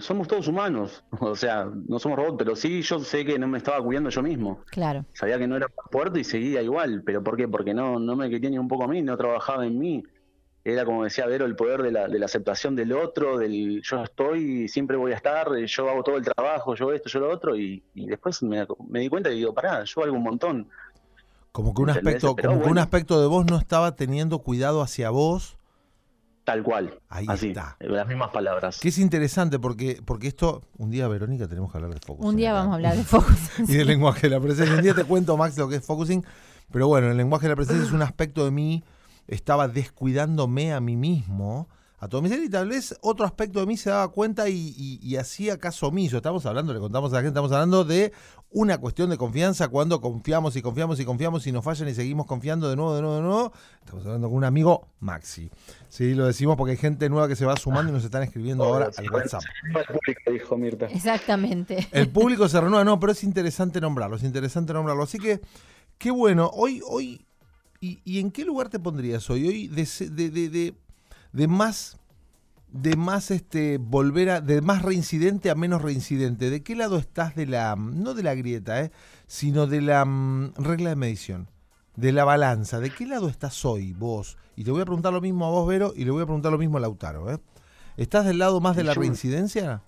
somos 0.00 0.26
todos 0.26 0.48
humanos, 0.48 1.04
o 1.20 1.36
sea, 1.36 1.70
no 1.88 1.98
somos 1.98 2.18
robots, 2.18 2.36
pero 2.38 2.56
sí 2.56 2.82
yo 2.82 2.98
sé 3.00 3.24
que 3.24 3.38
no 3.38 3.46
me 3.46 3.58
estaba 3.58 3.84
cuidando 3.84 4.10
yo 4.10 4.22
mismo. 4.22 4.62
Claro. 4.70 5.04
Sabía 5.12 5.38
que 5.38 5.46
no 5.46 5.56
era 5.56 5.68
puerto 5.68 6.18
y 6.18 6.24
seguía 6.24 6.62
igual, 6.62 7.02
pero 7.04 7.22
¿por 7.22 7.36
qué? 7.36 7.46
Porque 7.46 7.74
no, 7.74 8.00
no 8.00 8.16
me 8.16 8.30
quería 8.30 8.50
ni 8.50 8.58
un 8.58 8.68
poco 8.68 8.84
a 8.84 8.88
mí, 8.88 9.02
no 9.02 9.16
trabajaba 9.16 9.66
en 9.66 9.78
mí 9.78 10.02
era 10.64 10.84
como 10.84 11.04
decía 11.04 11.26
Vero, 11.26 11.44
el 11.44 11.56
poder 11.56 11.82
de 11.82 11.90
la, 11.90 12.08
de 12.08 12.18
la 12.18 12.26
aceptación 12.26 12.76
del 12.76 12.92
otro, 12.92 13.38
del 13.38 13.82
yo 13.82 14.04
estoy, 14.04 14.68
siempre 14.68 14.96
voy 14.96 15.12
a 15.12 15.16
estar, 15.16 15.48
yo 15.56 15.90
hago 15.90 16.02
todo 16.04 16.16
el 16.16 16.24
trabajo, 16.24 16.74
yo 16.74 16.92
esto, 16.92 17.08
yo 17.08 17.20
lo 17.20 17.30
otro, 17.30 17.56
y, 17.56 17.82
después 17.94 18.42
me, 18.42 18.66
di 19.00 19.08
cuenta 19.08 19.30
y 19.30 19.38
digo, 19.38 19.52
pará, 19.52 19.82
yo 19.84 20.04
hago 20.04 20.12
un 20.12 20.22
montón. 20.22 20.68
Como 21.50 21.74
que 21.74 21.82
un 21.82 21.90
aspecto, 21.90 22.36
como 22.36 22.62
que 22.62 22.68
un 22.68 22.78
aspecto 22.78 23.20
de 23.20 23.26
vos 23.26 23.44
no 23.46 23.58
estaba 23.58 23.96
teniendo 23.96 24.38
cuidado 24.38 24.82
hacia 24.82 25.10
vos. 25.10 25.58
Tal 26.44 26.62
cual. 26.62 26.98
Ahí 27.08 27.26
así, 27.28 27.48
está. 27.48 27.76
Las 27.78 28.06
mismas 28.08 28.30
palabras. 28.30 28.80
Que 28.80 28.88
es 28.88 28.98
interesante 28.98 29.58
porque, 29.58 30.00
porque 30.04 30.28
esto, 30.28 30.62
un 30.78 30.90
día, 30.90 31.06
Verónica, 31.08 31.46
tenemos 31.46 31.70
que 31.70 31.78
hablar 31.78 31.92
de 31.92 32.00
focusing. 32.00 32.28
Un 32.28 32.36
día 32.36 32.52
vamos 32.52 32.72
a 32.72 32.74
hablar 32.76 32.96
de 32.96 33.04
focusing. 33.04 33.64
y 33.68 33.74
del 33.74 33.86
lenguaje 33.86 34.22
de 34.22 34.30
la 34.30 34.40
presencia. 34.40 34.74
Un 34.74 34.82
día 34.82 34.94
te 34.94 35.04
cuento, 35.04 35.36
Max, 35.36 35.56
lo 35.58 35.68
que 35.68 35.76
es 35.76 35.86
focusing. 35.86 36.24
Pero 36.72 36.88
bueno, 36.88 37.10
el 37.10 37.16
lenguaje 37.16 37.46
de 37.46 37.50
la 37.50 37.56
presencia 37.56 37.84
es 37.84 37.92
un 37.92 38.02
aspecto 38.02 38.44
de 38.44 38.50
mí 38.50 38.82
estaba 39.32 39.68
descuidándome 39.68 40.72
a 40.72 40.80
mí 40.80 40.96
mismo, 40.96 41.68
a 41.98 42.08
todo 42.08 42.20
mi 42.20 42.28
ser, 42.28 42.42
y 42.42 42.50
tal 42.50 42.68
vez 42.68 42.96
otro 43.00 43.24
aspecto 43.24 43.60
de 43.60 43.66
mí 43.66 43.76
se 43.76 43.90
daba 43.90 44.08
cuenta 44.08 44.48
y, 44.48 45.16
hacía 45.16 45.58
caso 45.58 45.86
omiso. 45.86 46.16
Estamos 46.16 46.44
hablando, 46.46 46.74
le 46.74 46.80
contamos 46.80 47.12
a 47.12 47.16
la 47.16 47.20
gente, 47.20 47.30
estamos 47.30 47.52
hablando 47.52 47.84
de 47.84 48.12
una 48.50 48.78
cuestión 48.78 49.08
de 49.08 49.16
confianza 49.16 49.68
cuando 49.68 50.00
confiamos 50.00 50.56
y 50.56 50.62
confiamos 50.62 51.00
y 51.00 51.04
confiamos 51.04 51.46
y 51.46 51.52
nos 51.52 51.64
fallan 51.64 51.88
y 51.88 51.94
seguimos 51.94 52.26
confiando 52.26 52.68
de 52.68 52.76
nuevo, 52.76 52.94
de 52.94 53.02
nuevo, 53.02 53.16
de 53.16 53.22
nuevo. 53.22 53.52
Estamos 53.80 54.04
hablando 54.04 54.28
con 54.28 54.36
un 54.38 54.44
amigo 54.44 54.88
Maxi. 55.00 55.50
Sí, 55.88 56.14
lo 56.14 56.26
decimos 56.26 56.56
porque 56.56 56.72
hay 56.72 56.76
gente 56.76 57.08
nueva 57.08 57.28
que 57.28 57.36
se 57.36 57.46
va 57.46 57.56
sumando 57.56 57.90
y 57.90 57.94
nos 57.94 58.04
están 58.04 58.24
escribiendo 58.24 58.64
ahora 58.64 58.90
al 58.94 59.10
WhatsApp. 59.10 59.42
dijo 60.30 60.56
Mirta. 60.58 60.86
Exactamente. 60.86 61.88
El 61.92 62.10
público 62.10 62.48
se 62.48 62.60
renueva, 62.60 62.84
no, 62.84 63.00
pero 63.00 63.12
es 63.12 63.24
interesante 63.24 63.80
nombrarlo, 63.80 64.16
es 64.16 64.24
interesante 64.24 64.74
nombrarlo. 64.74 65.04
Así 65.04 65.18
que, 65.18 65.40
qué 65.96 66.10
bueno. 66.10 66.50
Hoy, 66.52 66.82
hoy 66.86 67.24
¿Y, 67.84 68.20
en 68.20 68.30
qué 68.30 68.44
lugar 68.44 68.68
te 68.68 68.78
pondrías 68.78 69.28
hoy? 69.28 69.48
Hoy 69.48 69.66
de, 69.66 70.30
de, 70.30 70.74
de, 71.32 71.48
más 71.48 71.98
de 72.70 72.94
más 72.94 73.32
este 73.32 73.78
volver 73.78 74.30
a 74.30 74.40
de 74.40 74.60
más 74.60 74.82
reincidente 74.82 75.50
a 75.50 75.56
menos 75.56 75.82
reincidente. 75.82 76.48
¿De 76.48 76.62
qué 76.62 76.76
lado 76.76 76.96
estás 76.96 77.34
de 77.34 77.46
la 77.46 77.74
no 77.76 78.14
de 78.14 78.22
la 78.22 78.36
grieta, 78.36 78.82
eh, 78.82 78.92
sino 79.26 79.66
de 79.66 79.80
la 79.80 80.04
mm, 80.04 80.54
regla 80.58 80.90
de 80.90 80.96
medición, 80.96 81.48
de 81.96 82.12
la 82.12 82.24
balanza? 82.24 82.78
¿De 82.78 82.90
qué 82.90 83.04
lado 83.04 83.28
estás 83.28 83.64
hoy 83.64 83.94
vos? 83.94 84.38
Y 84.54 84.62
te 84.62 84.70
voy 84.70 84.82
a 84.82 84.84
preguntar 84.84 85.12
lo 85.12 85.20
mismo 85.20 85.44
a 85.46 85.50
vos, 85.50 85.66
Vero, 85.66 85.92
y 85.96 86.04
le 86.04 86.12
voy 86.12 86.22
a 86.22 86.26
preguntar 86.26 86.52
lo 86.52 86.58
mismo 86.58 86.78
a 86.78 86.80
Lautaro, 86.80 87.32
¿eh? 87.32 87.38
¿Estás 87.96 88.24
del 88.26 88.38
lado 88.38 88.60
más 88.60 88.76
de 88.76 88.84
la 88.84 88.94
reincidencia? 88.94 89.82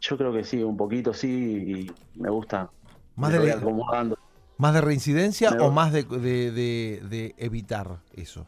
Yo 0.00 0.16
creo 0.16 0.32
que 0.32 0.44
sí, 0.44 0.62
un 0.62 0.78
poquito 0.78 1.12
sí, 1.12 1.28
y 1.28 2.18
me 2.18 2.30
gusta. 2.30 2.70
Más 3.16 3.32
de, 3.32 3.52
acomodando. 3.52 4.18
¿Más 4.56 4.74
de 4.74 4.80
reincidencia 4.80 5.50
o 5.60 5.70
más 5.70 5.92
de, 5.92 6.04
de, 6.04 7.34
evitar 7.38 8.00
eso? 8.14 8.46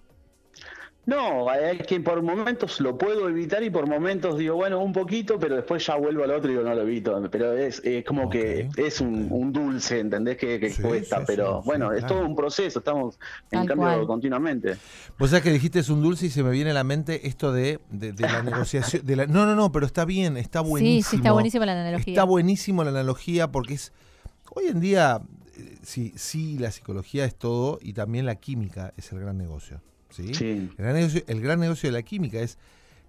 No, 1.04 1.48
hay 1.48 1.78
que 1.78 2.00
por 2.00 2.20
momentos 2.20 2.80
lo 2.80 2.98
puedo 2.98 3.28
evitar 3.28 3.62
y 3.62 3.70
por 3.70 3.88
momentos 3.88 4.38
digo, 4.38 4.56
bueno, 4.56 4.80
un 4.80 4.92
poquito, 4.92 5.38
pero 5.38 5.54
después 5.54 5.86
ya 5.86 5.94
vuelvo 5.94 6.24
al 6.24 6.32
otro 6.32 6.50
y 6.50 6.54
digo, 6.54 6.64
no 6.68 6.74
lo 6.74 6.82
evito. 6.82 7.22
Pero 7.30 7.52
es, 7.52 7.80
como 8.04 8.28
que 8.28 8.68
es 8.76 9.00
un, 9.00 9.52
dulce, 9.52 10.00
¿entendés? 10.00 10.36
Que, 10.36 10.74
cuesta, 10.82 11.24
pero 11.24 11.62
bueno, 11.62 11.92
es 11.92 12.04
todo 12.04 12.26
un 12.26 12.34
proceso, 12.34 12.80
estamos 12.80 13.20
en 13.52 13.66
cambio 13.66 14.04
continuamente. 14.04 14.76
Vos 15.16 15.30
sabés 15.30 15.44
que 15.44 15.52
dijiste 15.52 15.78
es 15.78 15.88
un 15.90 16.02
dulce 16.02 16.26
y 16.26 16.30
se 16.30 16.42
me 16.42 16.50
viene 16.50 16.72
a 16.72 16.74
la 16.74 16.84
mente 16.84 17.28
esto 17.28 17.52
de, 17.52 17.78
la 18.18 18.42
negociación. 18.42 19.06
De 19.06 19.14
la, 19.14 19.26
no, 19.26 19.46
no, 19.46 19.54
no, 19.54 19.70
pero 19.70 19.86
está 19.86 20.04
bien, 20.04 20.36
está 20.36 20.60
buenísimo. 20.60 21.02
Sí, 21.02 21.10
sí, 21.10 21.16
está 21.16 21.30
buenísima 21.30 21.66
la 21.66 21.80
analogía. 21.80 22.14
Está 22.14 22.24
buenísimo 22.24 22.82
la 22.82 22.90
analogía 22.90 23.52
porque 23.52 23.74
es. 23.74 23.92
Hoy 24.52 24.68
en 24.68 24.80
día 24.80 25.20
sí, 25.82 26.12
sí, 26.16 26.58
la 26.58 26.70
psicología 26.70 27.24
es 27.24 27.34
todo 27.36 27.78
y 27.80 27.92
también 27.92 28.26
la 28.26 28.36
química 28.36 28.92
es 28.96 29.12
el 29.12 29.20
gran 29.20 29.38
negocio. 29.38 29.80
¿sí? 30.10 30.32
El, 30.38 31.40
gran 31.40 31.60
negocio, 31.60 31.88
de 31.88 31.92
la 31.92 32.02
química 32.02 32.40
es 32.40 32.58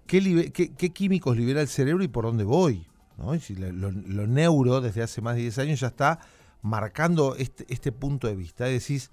qué, 0.06 0.52
qué, 0.52 0.90
químicos 0.90 1.36
libera 1.36 1.60
el 1.60 1.68
cerebro 1.68 2.04
y 2.04 2.08
por 2.08 2.24
dónde 2.24 2.44
voy. 2.44 2.86
¿no? 3.16 3.34
Y 3.34 3.40
si 3.40 3.54
lo, 3.54 3.90
neuro 4.26 4.80
desde 4.80 5.02
hace 5.02 5.20
más 5.20 5.36
de 5.36 5.42
10 5.42 5.58
años 5.58 5.80
ya 5.80 5.88
está 5.88 6.20
marcando 6.62 7.36
este, 7.36 7.66
este 7.68 7.92
punto 7.92 8.26
de 8.26 8.36
vista. 8.36 8.64
Decís, 8.64 9.10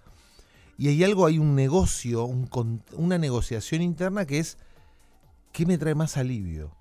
y 0.78 0.90
hay 0.90 1.04
algo, 1.04 1.26
hay 1.26 1.40
un 1.40 1.56
negocio, 1.56 2.26
una 2.94 3.18
negociación 3.18 3.82
interna 3.82 4.26
que 4.26 4.40
es 4.40 4.58
¿qué 5.52 5.66
me 5.66 5.78
trae 5.78 5.96
más 5.96 6.18
alivio? 6.18 6.72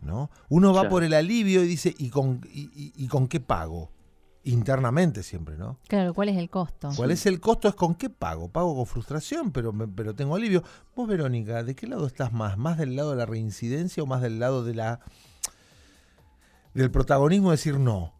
¿no? 0.00 0.30
Uno 0.48 0.72
va 0.72 0.88
por 0.88 1.04
el 1.04 1.14
alivio 1.14 1.62
y 1.62 1.66
dice, 1.68 1.94
¿y 1.96 2.08
con, 2.08 2.40
y 2.52 3.06
con 3.08 3.28
qué 3.28 3.38
pago? 3.40 3.90
Internamente 4.44 5.22
siempre, 5.22 5.56
¿no? 5.56 5.78
Claro, 5.88 6.14
¿cuál 6.14 6.28
es 6.28 6.36
el 6.36 6.50
costo? 6.50 6.90
¿Cuál 6.96 7.12
es 7.12 7.26
el 7.26 7.40
costo? 7.40 7.68
Es 7.68 7.74
con 7.74 7.94
qué 7.94 8.10
pago. 8.10 8.48
Pago 8.48 8.74
con 8.74 8.86
frustración, 8.86 9.52
pero, 9.52 9.72
pero 9.94 10.14
tengo 10.14 10.34
alivio. 10.34 10.62
Vos, 10.96 11.08
Verónica, 11.08 11.62
¿de 11.62 11.74
qué 11.74 11.86
lado 11.86 12.06
estás 12.06 12.32
más? 12.32 12.58
¿Más 12.58 12.78
del 12.78 12.96
lado 12.96 13.10
de 13.10 13.16
la 13.16 13.26
reincidencia 13.26 14.02
o 14.02 14.06
más 14.06 14.20
del 14.20 14.38
lado 14.38 14.64
de 14.64 14.74
la 14.74 15.00
del 16.74 16.90
protagonismo 16.90 17.50
decir 17.50 17.78
no? 17.78 18.12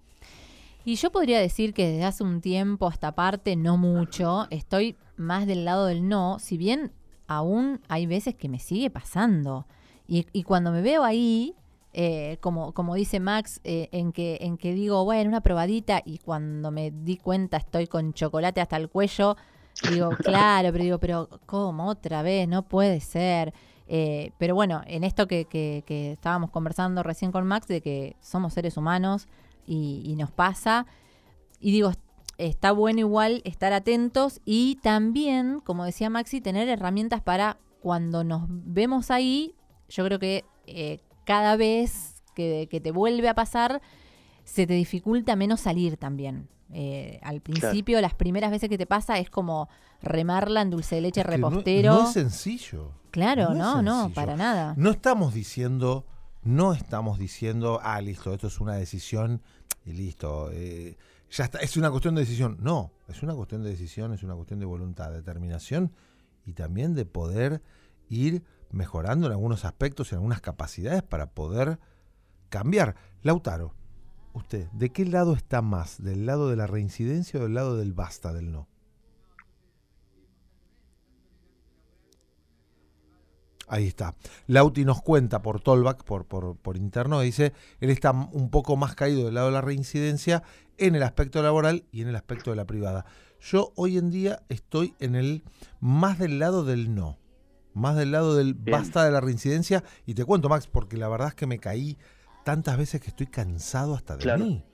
Y 0.85 0.97
yo 0.97 1.11
podría 1.11 1.41
decir 1.41 1.75
que 1.75 1.87
desde 1.87 2.05
hace 2.05 2.25
un 2.25 2.41
tiempo 2.41 2.89
hasta 2.89 3.15
parte, 3.15 3.57
no 3.57 3.77
mucho, 3.77 4.47
estoy 4.51 4.97
más 5.17 5.47
del 5.47 5.65
lado 5.65 5.87
del 5.87 6.09
no, 6.09 6.39
si 6.41 6.57
bien 6.57 6.93
aún 7.29 7.81
hay 7.89 8.07
veces 8.07 8.35
que 8.35 8.49
me 8.49 8.59
sigue 8.59 8.91
pasando. 8.91 9.67
Y, 10.09 10.27
y 10.33 10.43
cuando 10.43 10.73
me 10.73 10.83
veo 10.83 11.05
ahí, 11.05 11.55
eh, 11.93 12.39
como, 12.41 12.73
como 12.73 12.95
dice 12.95 13.21
Max, 13.21 13.61
eh, 13.65 13.89
en, 13.93 14.13
que, 14.13 14.39
en 14.41 14.57
que 14.57 14.73
digo, 14.73 15.05
bueno, 15.05 15.29
una 15.29 15.43
probadita 15.43 16.03
y 16.05 16.19
cuando 16.19 16.71
me 16.71 16.91
di 16.91 17.17
cuenta 17.17 17.59
estoy 17.59 17.87
con 17.87 18.15
chocolate 18.15 18.61
hasta 18.61 18.77
el 18.77 18.89
cuello, 18.89 19.37
digo, 19.91 20.11
claro, 20.19 20.71
pero 20.73 20.85
digo, 20.85 20.99
pero 20.99 21.29
¿cómo 21.47 21.89
otra 21.89 22.23
vez? 22.23 22.49
No 22.49 22.63
puede 22.63 23.01
ser. 23.01 23.53
Eh, 23.89 24.33
pero 24.39 24.55
bueno, 24.55 24.81
en 24.87 25.05
esto 25.05 25.27
que, 25.27 25.45
que, 25.45 25.85
que, 25.87 26.13
estábamos 26.13 26.51
conversando 26.51 27.03
recién 27.03 27.31
con 27.31 27.47
Max, 27.47 27.67
de 27.69 27.83
que 27.83 28.17
somos 28.21 28.55
seres 28.55 28.77
humanos 28.77 29.29
y, 29.67 30.03
y 30.07 30.17
nos 30.17 30.31
pasa, 30.31 30.87
y 31.61 31.73
digo, 31.73 31.93
está 32.39 32.73
bueno 32.73 33.01
igual 33.01 33.43
estar 33.45 33.73
atentos 33.73 34.41
y 34.45 34.77
también, 34.83 35.61
como 35.61 35.85
decía 35.85 36.11
Maxi, 36.11 36.41
tener 36.41 36.69
herramientas 36.69 37.21
para 37.21 37.59
cuando 37.81 38.25
nos 38.25 38.45
vemos 38.49 39.11
ahí, 39.11 39.55
yo 39.89 40.05
creo 40.05 40.19
que 40.19 40.45
eh, 40.67 41.01
cada 41.25 41.57
vez 41.57 42.23
que, 42.35 42.69
que 42.71 42.81
te 42.81 42.91
vuelve 42.91 43.29
a 43.29 43.35
pasar, 43.35 43.81
se 44.45 44.67
te 44.67 44.75
dificulta 44.75 45.37
menos 45.37 45.61
salir 45.61 45.97
también. 45.97 46.49
Eh, 46.75 47.21
al 47.23 47.41
principio, 47.43 48.01
las 48.01 48.15
primeras 48.15 48.51
veces 48.51 48.69
que 48.69 48.79
te 48.79 48.87
pasa 48.87 49.19
es 49.19 49.29
como 49.29 49.69
remarla 50.01 50.63
en 50.63 50.71
dulce 50.71 50.95
de 50.97 51.03
leche 51.03 51.21
Es 51.21 51.27
que 51.27 51.33
repostero. 51.33 51.93
No, 51.93 52.01
no 52.03 52.07
es 52.09 52.13
sencillo. 52.15 52.93
claro, 53.11 53.53
no 53.55 53.83
no, 53.83 54.11
para 54.15 54.37
nada. 54.37 54.75
No 54.79 54.91
estamos 54.91 55.35
diciendo, 55.35 56.07
no 56.43 56.73
estamos 56.73 57.19
diciendo, 57.19 57.79
ah, 57.83 58.01
listo, 58.01 58.33
esto 58.33 58.47
es 58.47 58.59
una 58.59 58.75
decisión 58.75 59.43
y 59.85 59.93
listo. 59.93 60.51
eh, 60.53 60.97
ya 61.31 61.45
está, 61.45 61.59
es 61.61 61.77
una 61.77 61.91
cuestión 61.91 62.15
de 62.15 62.23
decisión. 62.23 62.57
No, 62.61 62.93
es 63.09 63.23
una 63.23 63.35
cuestión 63.35 63.63
de 63.63 63.71
decisión, 63.71 64.13
es 64.15 64.23
una 64.23 64.35
cuestión 64.35 64.59
de 64.59 64.67
voluntad, 64.67 65.11
determinación 65.13 65.93
y 66.47 66.55
también 66.55 66.95
de 66.95 67.05
poder 67.05 67.63
ir 68.09 68.43
mejorando 68.73 69.27
en 69.27 69.33
algunos 69.33 69.65
aspectos, 69.65 70.13
en 70.13 70.19
algunas 70.19 70.41
capacidades 70.41 71.03
para 71.03 71.31
poder 71.31 71.79
cambiar. 72.49 72.97
Lautaro, 73.23 73.75
usted, 74.33 74.69
¿de 74.73 74.91
qué 74.91 75.05
lado 75.05 75.35
está 75.35 75.63
más? 75.63 76.03
¿Del 76.03 76.27
lado 76.27 76.49
de 76.49 76.57
la 76.57 76.67
reincidencia 76.67 77.41
o 77.41 77.45
del 77.45 77.55
lado 77.55 77.77
del 77.77 77.93
basta, 77.93 78.33
del 78.33 78.53
no? 78.53 78.69
Ahí 83.69 83.87
está. 83.87 84.15
Lauti 84.49 84.85
nos 84.85 85.01
cuenta 85.01 85.41
por 85.41 85.61
Tolbach, 85.61 86.05
por, 86.05 86.27
por, 86.27 86.57
por 86.57 86.77
interno, 86.77 87.21
dice, 87.21 87.55
él 87.81 87.89
está 87.89 88.11
un 88.11 88.51
poco 88.51 88.77
más 88.77 88.95
caído 88.95 89.25
del 89.25 89.35
lado 89.35 89.47
de 89.47 89.55
la 89.55 89.63
reincidencia 89.63 90.43
en 90.77 90.95
el 90.95 91.03
aspecto 91.03 91.43
laboral 91.43 91.87
y 91.91 92.03
en 92.03 92.09
el 92.09 92.17
aspecto 92.17 92.51
de 92.51 92.57
la 92.57 92.67
privada. 92.67 93.07
Yo 93.41 93.73
hoy 93.77 93.97
en 93.97 94.11
día 94.11 94.43
estoy 94.51 94.95
en 94.99 95.15
el 95.15 95.43
más 95.81 96.19
del 96.19 96.39
lado 96.39 96.65
del 96.65 96.95
no, 96.95 97.19
más 97.75 97.97
del 97.97 98.13
lado 98.13 98.35
del 98.37 98.55
Bien. 98.55 98.79
basta 98.79 99.05
de 99.05 99.11
la 99.11 99.21
reincidencia. 99.21 99.83
Y 100.07 100.15
te 100.15 100.25
cuento, 100.25 100.49
Max, 100.49 100.67
porque 100.67 100.97
la 100.97 101.09
verdad 101.09 101.29
es 101.29 101.35
que 101.35 101.47
me 101.47 101.59
caí 101.59 101.97
tantas 102.45 102.77
veces 102.77 103.01
que 103.01 103.09
estoy 103.09 103.27
cansado 103.27 103.95
hasta 103.95 104.17
de 104.17 104.23
Claro. 104.23 104.45
mí. 104.45 104.65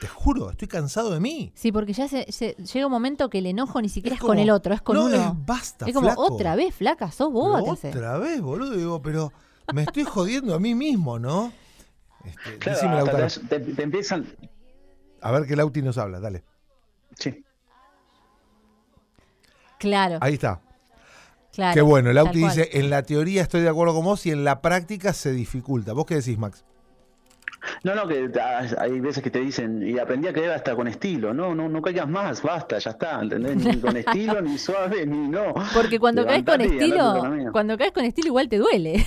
Te 0.00 0.08
juro, 0.08 0.50
estoy 0.50 0.68
cansado 0.68 1.10
de 1.10 1.20
mí. 1.20 1.52
Sí, 1.54 1.72
porque 1.72 1.94
ya 1.94 2.06
se, 2.06 2.30
se- 2.30 2.54
llega 2.54 2.84
un 2.86 2.92
momento 2.92 3.30
que 3.30 3.38
el 3.38 3.46
enojo 3.46 3.80
ni 3.80 3.88
siquiera 3.88 4.14
es, 4.16 4.20
como, 4.20 4.32
con 4.32 4.38
el 4.38 4.50
otro, 4.50 4.74
es 4.74 4.82
con 4.82 4.94
no, 4.96 5.06
uno. 5.06 5.16
es 5.16 5.46
basta, 5.46 5.86
Es 5.86 5.94
como, 5.94 6.08
flaco. 6.08 6.22
otra 6.34 6.54
vez, 6.54 6.74
flaca, 6.74 7.10
sos 7.10 7.32
hace. 7.72 7.88
otra 7.88 8.18
vez, 8.18 8.40
boludo. 8.42 8.72
Digo, 8.76 9.00
pero 9.00 9.32
me 9.72 9.82
estoy 9.84 10.04
jodiendo 10.04 10.54
a 10.54 10.58
mí 10.60 10.74
mismo, 10.74 11.18
¿no? 11.18 11.50
Este, 12.24 12.58
Claro, 12.58 12.94
Lautaro. 13.06 13.26
te, 13.48 13.60
te 13.60 13.82
empiezan. 13.82 14.26
A 15.22 15.30
ver 15.30 15.46
qué 15.46 15.56
Lauti 15.56 15.80
nos 15.80 15.96
habla, 15.96 16.20
dale. 16.20 16.44
Sí. 17.18 17.42
Claro, 19.78 20.18
Ahí 20.20 20.34
está. 20.34 20.60
Claro. 21.56 21.74
Qué 21.74 21.82
bueno. 21.82 22.12
Lauti 22.12 22.38
dice, 22.38 22.70
en 22.74 22.90
la 22.90 23.02
teoría 23.02 23.42
estoy 23.42 23.62
de 23.62 23.68
acuerdo 23.68 23.94
con 23.94 24.04
vos 24.04 24.24
y 24.26 24.30
en 24.30 24.44
la 24.44 24.62
práctica 24.62 25.12
se 25.12 25.32
dificulta. 25.32 25.92
¿Vos 25.92 26.06
qué 26.06 26.14
decís, 26.14 26.38
Max? 26.38 26.64
No, 27.82 27.94
no, 27.94 28.06
que 28.06 28.30
hay 28.78 29.00
veces 29.00 29.22
que 29.22 29.30
te 29.30 29.40
dicen, 29.40 29.82
y 29.86 29.98
aprendí 29.98 30.28
a 30.28 30.32
querer 30.32 30.52
hasta 30.52 30.76
con 30.76 30.86
estilo. 30.86 31.34
No, 31.34 31.54
no, 31.54 31.68
no 31.68 31.82
caigas 31.82 32.08
más, 32.08 32.42
basta, 32.42 32.78
ya 32.78 32.90
está, 32.90 33.20
¿entendés? 33.20 33.56
Ni 33.56 33.80
con 33.80 33.96
estilo, 33.96 34.40
ni 34.40 34.58
suave, 34.58 35.04
ni 35.06 35.28
no. 35.28 35.54
Porque 35.74 35.98
cuando 35.98 36.24
caes 36.24 36.44
con 36.44 36.60
estilo, 36.60 37.50
cuando 37.52 37.76
caes 37.76 37.92
con 37.92 38.04
estilo 38.04 38.28
igual 38.28 38.48
te 38.48 38.58
duele. 38.58 39.04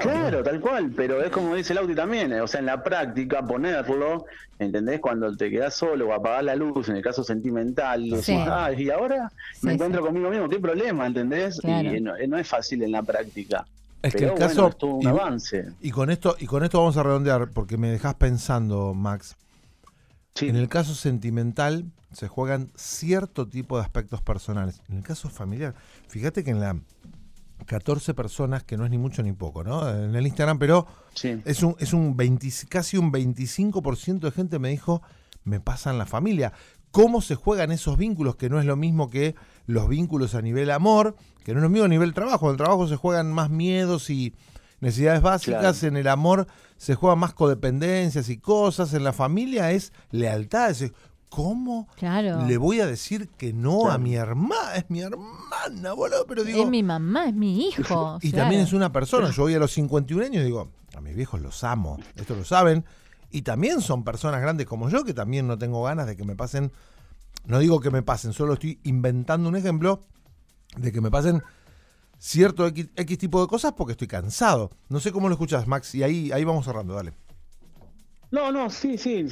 Claro, 0.00 0.42
tal 0.42 0.60
cual, 0.60 0.92
pero 0.94 1.22
es 1.22 1.30
como 1.30 1.54
dice 1.54 1.74
Lauti 1.74 1.94
también, 1.94 2.32
eh, 2.32 2.40
o 2.40 2.46
sea, 2.46 2.60
en 2.60 2.66
la 2.66 2.82
práctica 2.82 3.42
ponerlo, 3.44 4.24
¿entendés? 4.58 5.00
Cuando 5.00 5.36
te 5.36 5.50
quedas 5.50 5.74
solo 5.74 6.08
o 6.08 6.12
apagás 6.12 6.44
la 6.44 6.54
luz, 6.56 6.88
en 6.88 6.96
el 6.96 7.02
caso 7.02 7.24
sentimental, 7.24 8.04
decís, 8.08 8.24
Sí. 8.26 8.36
ah, 8.38 8.70
y 8.72 8.90
ahora 8.90 9.30
Sí, 9.54 9.66
me 9.66 9.70
sí. 9.72 9.74
encuentro 9.74 10.02
conmigo 10.02 10.30
mismo, 10.30 10.48
¿qué 10.48 10.58
problema, 10.58 11.06
¿entendés? 11.06 11.60
Claro. 11.60 11.94
Y 11.94 12.00
no, 12.00 12.16
eh, 12.16 12.26
no 12.28 12.38
es 12.38 12.46
fácil 12.48 12.82
en 12.82 12.92
la 12.92 13.02
práctica. 13.02 13.66
Es 14.02 14.14
que 14.14 14.24
el 14.24 14.30
bueno, 14.30 14.46
caso... 14.46 14.68
es 14.68 14.78
todo 14.78 14.90
un 14.94 15.02
y- 15.02 15.06
avance. 15.06 15.66
Y 15.80 15.90
con 15.90 16.10
esto, 16.10 16.36
y 16.38 16.46
con 16.46 16.62
esto 16.62 16.78
vamos 16.78 16.96
a 16.96 17.02
redondear, 17.02 17.50
porque 17.50 17.76
me 17.76 17.90
dejás 17.90 18.14
pensando, 18.14 18.94
Max. 18.94 19.36
Sí. 20.36 20.48
En 20.48 20.54
el 20.56 20.68
caso 20.68 20.94
sentimental 20.94 21.84
se 22.12 22.28
juegan 22.28 22.70
cierto 22.76 23.48
tipo 23.48 23.76
de 23.76 23.82
aspectos 23.82 24.22
personales. 24.22 24.80
En 24.88 24.98
el 24.98 25.02
caso 25.02 25.28
familiar, 25.28 25.74
fíjate 26.06 26.44
que 26.44 26.50
en 26.52 26.60
la 26.60 26.76
14 27.66 28.14
personas, 28.14 28.62
que 28.64 28.76
no 28.76 28.84
es 28.84 28.90
ni 28.90 28.98
mucho 28.98 29.22
ni 29.22 29.32
poco, 29.32 29.64
¿no? 29.64 29.88
En 29.88 30.14
el 30.14 30.26
Instagram, 30.26 30.58
pero 30.58 30.86
Sí. 31.14 31.40
es 31.44 31.62
un, 31.62 31.76
es 31.78 31.92
un 31.92 32.16
20 32.16 32.48
casi 32.68 32.96
un 32.96 33.10
25% 33.12 34.20
de 34.20 34.30
gente 34.30 34.58
me 34.58 34.70
dijo, 34.70 35.02
me 35.44 35.60
pasa 35.60 35.90
en 35.90 35.98
la 35.98 36.06
familia. 36.06 36.52
¿Cómo 36.90 37.20
se 37.20 37.34
juegan 37.34 37.70
esos 37.72 37.98
vínculos? 37.98 38.36
Que 38.36 38.48
no 38.48 38.58
es 38.60 38.64
lo 38.66 38.76
mismo 38.76 39.10
que 39.10 39.34
los 39.66 39.88
vínculos 39.88 40.34
a 40.34 40.40
nivel 40.42 40.70
amor, 40.70 41.16
que 41.44 41.52
no 41.52 41.58
es 41.58 41.62
lo 41.62 41.68
mismo 41.68 41.84
a 41.84 41.88
nivel 41.88 42.14
trabajo. 42.14 42.46
En 42.46 42.52
el 42.52 42.56
trabajo 42.56 42.88
se 42.88 42.96
juegan 42.96 43.30
más 43.32 43.50
miedos 43.50 44.08
y 44.08 44.34
necesidades 44.80 45.20
básicas, 45.20 45.78
Claro. 45.80 45.88
en 45.88 45.96
el 45.98 46.08
amor 46.08 46.46
se 46.76 46.94
juegan 46.94 47.18
más 47.18 47.34
codependencias 47.34 48.28
y 48.28 48.38
cosas, 48.38 48.94
en 48.94 49.04
la 49.04 49.12
familia 49.12 49.72
es 49.72 49.92
lealtad. 50.10 50.74
¿Cómo 51.28 51.88
Claro. 51.96 52.46
le 52.46 52.56
voy 52.56 52.80
a 52.80 52.86
decir 52.86 53.28
que 53.36 53.52
no 53.52 53.90
a 53.90 53.98
mi 53.98 54.14
hermana? 54.14 54.76
Es 54.76 54.88
mi 54.88 55.00
hermana, 55.00 55.92
boludo. 55.94 56.26
Pero 56.26 56.42
digo, 56.44 56.62
es 56.64 56.68
mi 56.70 56.82
mamá, 56.82 57.26
es 57.28 57.34
mi 57.34 57.68
hijo. 57.68 58.18
y 58.22 58.30
claro. 58.30 58.44
también 58.44 58.62
es 58.62 58.72
una 58.72 58.90
persona. 58.92 59.30
Yo 59.30 59.42
voy 59.42 59.54
a 59.54 59.58
los 59.58 59.72
51 59.72 60.24
años 60.24 60.42
y 60.42 60.46
digo, 60.46 60.70
a 60.96 61.00
mis 61.00 61.14
viejos 61.14 61.40
los 61.40 61.62
amo, 61.64 61.98
esto 62.16 62.34
lo 62.34 62.44
saben. 62.44 62.84
Y 63.30 63.42
también 63.42 63.82
son 63.82 64.04
personas 64.04 64.40
grandes 64.40 64.66
como 64.66 64.88
yo 64.88 65.04
que 65.04 65.12
también 65.12 65.46
no 65.46 65.58
tengo 65.58 65.82
ganas 65.82 66.06
de 66.06 66.16
que 66.16 66.24
me 66.24 66.34
pasen. 66.34 66.72
No 67.44 67.58
digo 67.58 67.80
que 67.80 67.90
me 67.90 68.02
pasen, 68.02 68.32
solo 68.32 68.54
estoy 68.54 68.80
inventando 68.84 69.48
un 69.48 69.56
ejemplo 69.56 70.00
de 70.76 70.92
que 70.92 71.00
me 71.00 71.10
pasen 71.10 71.42
cierto 72.18 72.66
X, 72.66 72.88
X 72.96 73.18
tipo 73.18 73.40
de 73.40 73.46
cosas 73.46 73.74
porque 73.76 73.92
estoy 73.92 74.08
cansado. 74.08 74.70
No 74.88 74.98
sé 74.98 75.12
cómo 75.12 75.28
lo 75.28 75.34
escuchas, 75.34 75.66
Max, 75.66 75.94
y 75.94 76.02
ahí, 76.02 76.32
ahí 76.32 76.44
vamos 76.44 76.64
cerrando, 76.64 76.94
dale. 76.94 77.12
No, 78.30 78.52
no, 78.52 78.68
sí, 78.68 78.98
sí, 78.98 79.24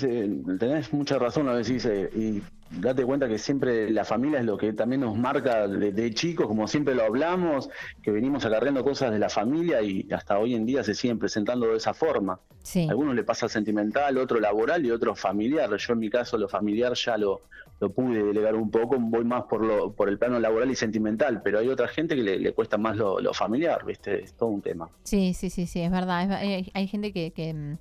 tenés 0.58 0.92
mucha 0.92 1.18
razón 1.18 1.46
lo 1.46 1.52
que 1.52 1.58
decís. 1.58 1.84
eh, 1.84 2.10
y 2.14 2.42
date 2.80 3.04
cuenta 3.04 3.28
que 3.28 3.38
siempre 3.38 3.90
la 3.90 4.04
familia 4.04 4.40
es 4.40 4.44
lo 4.46 4.56
que 4.56 4.72
también 4.72 5.02
nos 5.02 5.16
marca 5.16 5.68
de, 5.68 5.92
de 5.92 6.14
chicos, 6.14 6.46
como 6.46 6.66
siempre 6.66 6.94
lo 6.94 7.04
hablamos, 7.04 7.68
que 8.02 8.10
venimos 8.10 8.44
acarreando 8.46 8.82
cosas 8.82 9.12
de 9.12 9.18
la 9.18 9.28
familia 9.28 9.82
y 9.82 10.08
hasta 10.12 10.38
hoy 10.38 10.54
en 10.54 10.64
día 10.66 10.82
se 10.82 10.94
siguen 10.94 11.18
presentando 11.18 11.66
de 11.68 11.76
esa 11.76 11.92
forma. 11.94 12.40
Sí. 12.62 12.86
A 12.86 12.90
algunos 12.90 13.14
le 13.14 13.22
pasa 13.22 13.48
sentimental, 13.48 14.16
otro 14.18 14.40
laboral 14.40 14.84
y 14.84 14.90
otro 14.90 15.14
familiar. 15.14 15.70
Yo 15.76 15.92
en 15.92 15.98
mi 15.98 16.10
caso 16.10 16.36
lo 16.38 16.48
familiar 16.48 16.94
ya 16.94 17.16
lo, 17.18 17.42
lo 17.80 17.90
pude 17.90 18.22
delegar 18.24 18.56
un 18.56 18.70
poco, 18.70 18.96
voy 18.98 19.24
más 19.24 19.44
por 19.44 19.62
lo 19.64 19.92
por 19.92 20.08
el 20.08 20.18
plano 20.18 20.40
laboral 20.40 20.70
y 20.70 20.74
sentimental, 20.74 21.42
pero 21.42 21.58
hay 21.60 21.68
otra 21.68 21.86
gente 21.86 22.16
que 22.16 22.22
le, 22.22 22.38
le 22.40 22.52
cuesta 22.54 22.78
más 22.78 22.96
lo, 22.96 23.20
lo 23.20 23.32
familiar, 23.34 23.84
¿viste? 23.84 24.24
Es 24.24 24.32
todo 24.32 24.48
un 24.48 24.62
tema. 24.62 24.88
Sí, 25.04 25.34
sí, 25.34 25.50
sí, 25.50 25.66
sí, 25.66 25.80
es 25.82 25.90
verdad. 25.92 26.24
Es- 26.24 26.30
hay, 26.30 26.70
hay 26.74 26.86
gente 26.88 27.12
que, 27.12 27.30
que, 27.30 27.54
mm, 27.54 27.76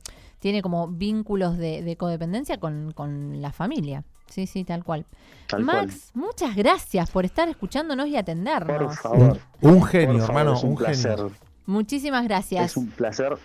tiene 0.45 0.61
como 0.61 0.87
vínculos 0.87 1.57
de, 1.57 1.81
de 1.81 1.97
codependencia 1.97 2.59
con, 2.59 2.91
con 2.91 3.41
la 3.41 3.51
familia. 3.51 4.03
Sí, 4.27 4.45
sí, 4.45 4.63
tal 4.63 4.83
cual. 4.83 5.07
Tal 5.47 5.63
Max, 5.63 6.11
muchas 6.13 6.55
gracias 6.55 7.09
por 7.09 7.25
estar 7.25 7.49
escuchándonos 7.49 8.05
y 8.09 8.15
atendernos. 8.15 8.77
Por 8.77 8.95
favor. 8.95 9.39
Un 9.61 9.81
genio, 9.81 10.19
favor, 10.19 10.29
hermano, 10.29 10.53
es 10.53 10.63
un, 10.63 10.69
un 10.69 10.75
placer. 10.75 11.17
genio. 11.17 11.31
Muchísimas 11.65 12.25
gracias. 12.25 12.63
Es 12.63 12.77
un 12.77 12.91
placer. 12.91 13.39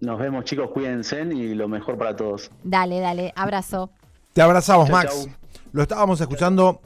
Nos 0.00 0.18
vemos, 0.18 0.44
chicos. 0.44 0.70
Cuídense 0.72 1.22
y 1.22 1.54
lo 1.54 1.68
mejor 1.68 1.96
para 1.96 2.16
todos. 2.16 2.50
Dale, 2.64 2.98
dale, 2.98 3.32
abrazo. 3.36 3.92
Te 4.32 4.42
abrazamos, 4.42 4.88
Chau, 4.88 4.96
Max. 4.96 5.26
chau. 5.26 5.32
Lo 5.70 5.82
estábamos 5.82 6.20
escuchando. 6.20 6.80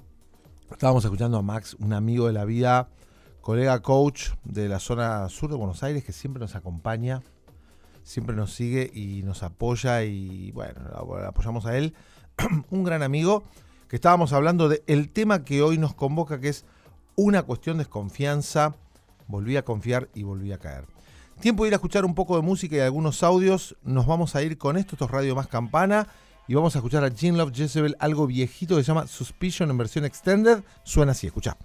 Estábamos 0.70 1.06
escuchando 1.06 1.38
a 1.38 1.42
Max, 1.42 1.74
un 1.80 1.94
amigo 1.94 2.26
de 2.26 2.34
la 2.34 2.44
vida, 2.44 2.88
colega 3.40 3.80
coach 3.80 4.28
de 4.44 4.68
la 4.68 4.78
zona 4.78 5.26
sur 5.30 5.48
de 5.48 5.56
Buenos 5.56 5.82
Aires, 5.82 6.04
que 6.04 6.12
siempre 6.12 6.38
nos 6.38 6.54
acompaña, 6.54 7.22
siempre 8.04 8.36
nos 8.36 8.54
sigue 8.54 8.88
y 8.94 9.22
nos 9.24 9.42
apoya. 9.42 10.04
Y 10.04 10.52
bueno, 10.52 10.80
apoyamos 11.26 11.66
a 11.66 11.76
él. 11.76 11.94
un 12.70 12.84
gran 12.84 13.02
amigo 13.02 13.42
que 13.88 13.96
estábamos 13.96 14.32
hablando 14.32 14.68
del 14.68 14.82
el 14.86 15.08
tema 15.08 15.44
que 15.44 15.62
hoy 15.62 15.78
nos 15.78 15.94
convoca, 15.94 16.40
que 16.40 16.48
es 16.48 16.64
una 17.16 17.42
cuestión 17.42 17.78
de 17.78 17.84
desconfianza. 17.84 18.76
Volví 19.26 19.56
a 19.56 19.64
confiar 19.64 20.08
y 20.14 20.22
volví 20.22 20.52
a 20.52 20.58
caer. 20.58 20.84
Tiempo 21.40 21.64
de 21.64 21.68
ir 21.68 21.74
a 21.74 21.76
escuchar 21.76 22.04
un 22.04 22.14
poco 22.14 22.36
de 22.36 22.42
música 22.42 22.76
y 22.76 22.80
algunos 22.80 23.22
audios. 23.22 23.76
Nos 23.82 24.06
vamos 24.06 24.36
a 24.36 24.42
ir 24.42 24.56
con 24.58 24.76
esto, 24.76 24.94
esto 24.94 25.06
es 25.06 25.10
Radio 25.10 25.34
Más 25.34 25.48
Campana. 25.48 26.06
Y 26.46 26.54
vamos 26.54 26.76
a 26.76 26.78
escuchar 26.78 27.02
a 27.04 27.08
Jean 27.08 27.38
Love 27.38 27.52
Jezebel, 27.54 27.96
algo 27.98 28.26
viejito 28.26 28.76
que 28.76 28.82
se 28.82 28.88
llama 28.88 29.06
Suspicion 29.06 29.70
en 29.70 29.78
versión 29.78 30.04
extended. 30.04 30.62
Suena 30.84 31.12
así, 31.12 31.26
escucha. 31.26 31.56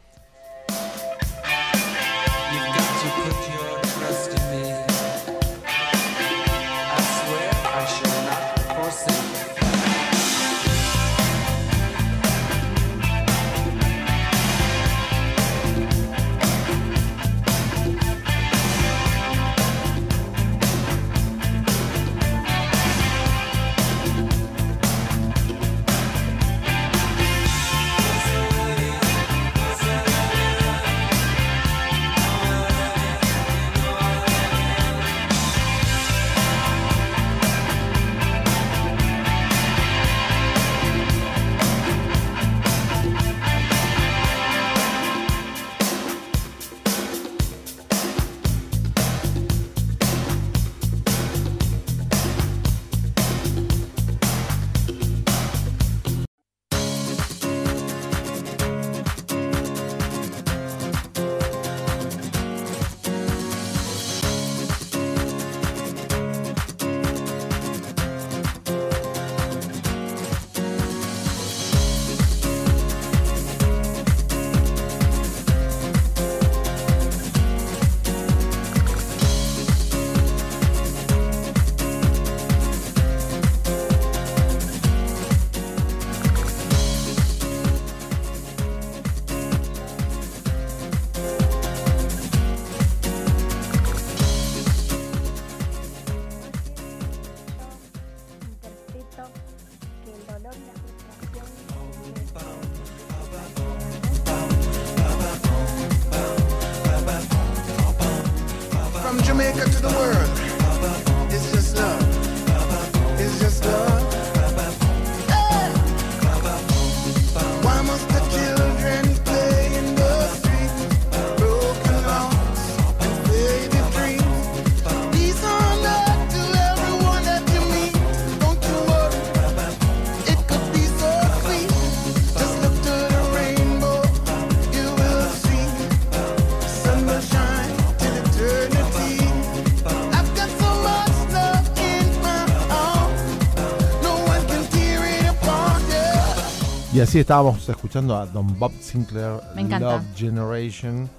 Y 147.00 147.02
así 147.02 147.20
estábamos 147.20 147.70
escuchando 147.70 148.14
a 148.14 148.26
Don 148.26 148.60
Bob 148.60 148.74
Sinclair, 148.82 149.40
Me 149.56 149.62
encanta. 149.62 149.94
Love 149.94 150.04
Generation. 150.18 151.10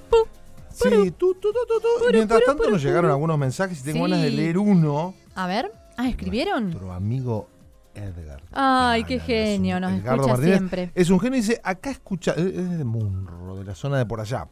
Sí, 0.71 0.91
tú, 1.17 1.33
tú, 1.33 1.37
tú, 1.41 1.53
tú, 1.67 1.81
tú. 1.81 2.13
Mientras 2.13 2.43
tanto 2.45 2.69
nos 2.69 2.83
llegaron 2.83 3.11
algunos 3.11 3.39
mensajes 3.39 3.81
y 3.81 3.85
tengo 3.85 4.05
Sí. 4.05 4.11
ganas 4.11 4.23
de 4.23 4.31
leer 4.31 4.59
uno. 4.59 5.15
A 5.35 5.47
ver. 5.47 5.73
Ah, 5.97 6.07
¿escribieron? 6.11 6.65
Nuestro 6.65 6.93
amigo 6.93 7.49
Edgar. 7.95 8.43
Ay, 8.53 9.05
qué 9.05 9.21
genio, 9.21 9.77
es 9.77 9.81
nos 9.81 9.93
escucha 9.93 10.37
siempre. 10.37 10.91
Es 10.95 11.09
un 11.09 11.19
genio 11.19 11.39
y 11.39 11.41
dice, 11.41 11.59
acá 11.65 11.91
escucha, 11.91 12.33
es 12.33 12.77
de 12.79 12.85
Munro, 12.85 13.57
de 13.57 13.65
la 13.65 13.75
zona 13.75 13.97
de 13.97 14.05
por 14.05 14.21
allá. 14.21 14.49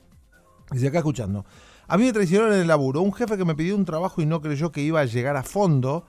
Dice, 0.71 0.89
acá 0.89 0.97
escuchando. 0.97 1.45
A 1.89 1.99
mí 1.99 2.05
me 2.05 2.13
traicionaron 2.15 2.55
en 2.55 2.61
el 2.63 2.69
laburo. 2.69 3.03
Un 3.03 3.13
jefe 3.13 3.37
que 3.37 3.45
me 3.45 3.55
pidió 3.55 3.77
un 3.77 3.85
trabajo 3.85 4.23
y 4.23 4.25
no 4.25 4.41
creyó 4.41 4.73
que 4.73 4.81
iba 4.81 5.01
a 5.01 5.05
llegar 5.05 5.37
a 5.37 5.43
fondo, 5.43 6.07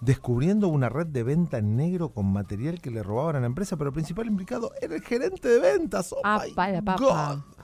descubriendo 0.00 0.68
una 0.68 0.88
red 0.88 1.06
de 1.06 1.22
venta 1.22 1.58
en 1.58 1.76
negro 1.76 2.10
con 2.10 2.32
material 2.32 2.80
que 2.80 2.90
le 2.90 3.02
robaban 3.02 3.36
a 3.36 3.40
la 3.40 3.46
empresa, 3.46 3.76
pero 3.76 3.88
el 3.88 3.94
principal 3.94 4.26
implicado 4.26 4.72
era 4.80 4.94
el 4.94 5.02
gerente 5.02 5.48
de 5.48 5.60
ventas. 5.60 6.12
Oh 6.12 6.40
my 6.56 6.72
la 6.72 6.82
papa. 6.82 7.34
God. 7.34 7.60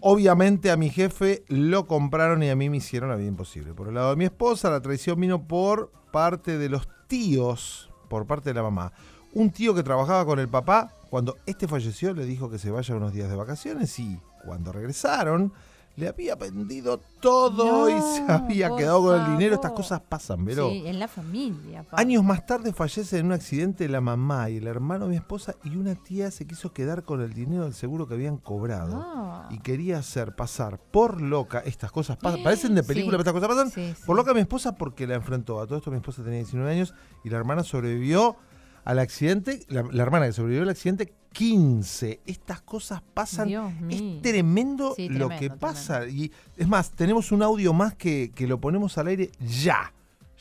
Obviamente 0.00 0.70
a 0.70 0.76
mi 0.76 0.90
jefe 0.90 1.44
lo 1.48 1.86
compraron 1.86 2.42
y 2.42 2.50
a 2.50 2.56
mí 2.56 2.68
me 2.68 2.76
hicieron 2.76 3.08
la 3.08 3.16
vida 3.16 3.28
imposible. 3.28 3.72
Por 3.72 3.88
el 3.88 3.94
lado 3.94 4.10
de 4.10 4.16
mi 4.16 4.26
esposa, 4.26 4.70
la 4.70 4.80
traición 4.80 5.18
vino 5.18 5.48
por 5.48 5.90
parte 6.12 6.58
de 6.58 6.68
los 6.68 6.86
tíos, 7.08 7.90
por 8.08 8.26
parte 8.26 8.50
de 8.50 8.54
la 8.54 8.62
mamá. 8.62 8.92
Un 9.32 9.50
tío 9.50 9.74
que 9.74 9.82
trabajaba 9.82 10.24
con 10.24 10.38
el 10.38 10.48
papá, 10.48 10.92
cuando 11.10 11.36
este 11.46 11.66
falleció, 11.66 12.12
le 12.12 12.26
dijo 12.26 12.50
que 12.50 12.58
se 12.58 12.70
vaya 12.70 12.94
unos 12.94 13.12
días 13.12 13.30
de 13.30 13.36
vacaciones 13.36 13.98
y 13.98 14.20
cuando 14.44 14.72
regresaron, 14.72 15.52
le 15.96 16.08
había 16.08 16.34
vendido 16.36 17.00
todo 17.20 17.88
y 17.88 18.00
se 18.00 18.22
había 18.30 18.74
quedado 18.76 19.02
con 19.02 19.20
el 19.20 19.26
dinero. 19.32 19.54
Estas 19.54 19.72
cosas 19.72 20.00
pasan, 20.06 20.44
pero... 20.44 20.70
Sí, 20.70 20.82
en 20.86 20.98
la 20.98 21.08
familia. 21.08 21.82
pa. 21.84 21.98
Años 21.98 22.22
más 22.22 22.44
tarde 22.46 22.72
fallece 22.72 23.18
en 23.18 23.26
un 23.26 23.32
accidente 23.32 23.88
la 23.88 24.00
mamá 24.02 24.50
y 24.50 24.58
el 24.58 24.66
hermano 24.66 25.06
de 25.06 25.10
mi 25.12 25.16
esposa 25.16 25.54
y 25.64 25.76
una 25.76 25.94
tía 25.94 26.30
se 26.30 26.46
quiso 26.46 26.72
quedar 26.72 27.02
con 27.02 27.22
el 27.22 27.32
dinero 27.32 27.64
del 27.64 27.72
seguro 27.74 28.06
que 28.06 28.14
habían 28.14 28.36
cobrado 28.36 29.02
Ah. 29.04 29.48
y 29.50 29.58
quería 29.60 29.98
hacer 29.98 30.34
pasar 30.36 30.78
por 30.78 31.20
loca, 31.20 31.60
estas 31.60 31.90
cosas 31.92 32.16
pasan, 32.18 32.42
parecen 32.42 32.74
de 32.74 32.82
película, 32.82 33.16
Sí. 33.16 33.22
pero 33.24 33.30
estas 33.30 33.32
cosas 33.32 33.48
pasan, 33.48 33.70
Sí, 33.70 33.94
sí. 33.98 34.02
por 34.06 34.16
loca 34.16 34.30
a 34.32 34.34
mi 34.34 34.40
esposa 34.40 34.76
porque 34.76 35.06
la 35.06 35.14
enfrentó. 35.14 35.60
A 35.60 35.66
todo 35.66 35.78
esto 35.78 35.90
mi 35.90 35.96
esposa 35.96 36.22
tenía 36.22 36.38
19 36.40 36.70
años 36.70 36.92
y 37.24 37.30
la 37.30 37.38
hermana 37.38 37.62
sobrevivió 37.64 38.36
al 38.84 38.98
accidente, 38.98 39.64
la, 39.68 39.82
la 39.90 40.02
hermana 40.02 40.26
que 40.26 40.32
sobrevivió 40.32 40.62
al 40.62 40.68
accidente, 40.68 41.12
15. 41.36 42.20
Estas 42.26 42.62
cosas 42.62 43.02
pasan. 43.12 43.48
Dios 43.48 43.72
mío. 43.80 44.16
Es 44.16 44.22
tremendo 44.22 44.94
Sí, 44.96 45.08
lo 45.10 45.28
tremendo, 45.28 45.38
que 45.38 45.50
pasa. 45.50 46.06
Y 46.08 46.32
es 46.56 46.66
más, 46.66 46.90
tenemos 46.92 47.30
un 47.30 47.42
audio 47.42 47.72
más 47.74 47.94
que, 47.94 48.30
que 48.34 48.46
lo 48.46 48.58
ponemos 48.58 48.96
al 48.98 49.08
aire 49.08 49.30
ya. 49.40 49.92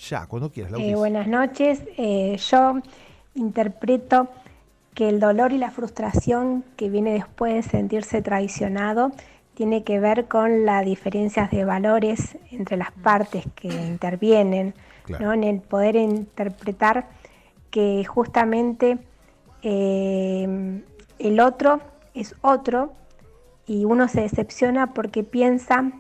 Ya, 0.10 0.26
cuando 0.28 0.50
quieras. 0.52 0.72
Eh, 0.72 0.78
Lautis. 0.78 0.96
buenas 0.96 1.28
noches. 1.28 1.82
Eh, 1.98 2.38
yo 2.50 2.80
interpreto 3.36 4.30
que 4.94 5.10
el 5.10 5.20
dolor 5.20 5.52
y 5.52 5.58
la 5.58 5.72
frustración 5.72 6.64
que 6.78 6.90
viene 6.90 7.12
después 7.14 7.54
de 7.54 7.70
sentirse 7.70 8.22
traicionado 8.22 9.12
tiene 9.54 9.84
que 9.84 10.00
ver 10.00 10.28
con 10.28 10.66
las 10.66 10.86
diferencias 10.86 11.52
de 11.52 11.66
valores 11.66 12.38
entre 12.52 12.78
las 12.78 12.92
partes 12.92 13.44
que 13.56 13.68
intervienen, 13.68 14.74
Claro. 15.04 15.26
¿no? 15.26 15.34
en 15.34 15.44
el 15.44 15.60
poder 15.62 15.98
interpretar 15.98 17.08
que 17.70 18.04
justamente 18.06 18.98
eh, 19.68 20.84
el 21.18 21.40
otro 21.40 21.82
es 22.14 22.36
otro 22.42 22.94
y 23.66 23.86
uno 23.86 24.08
se 24.08 24.22
decepciona 24.22 24.94
porque 24.94 25.24
piensa 25.24 25.92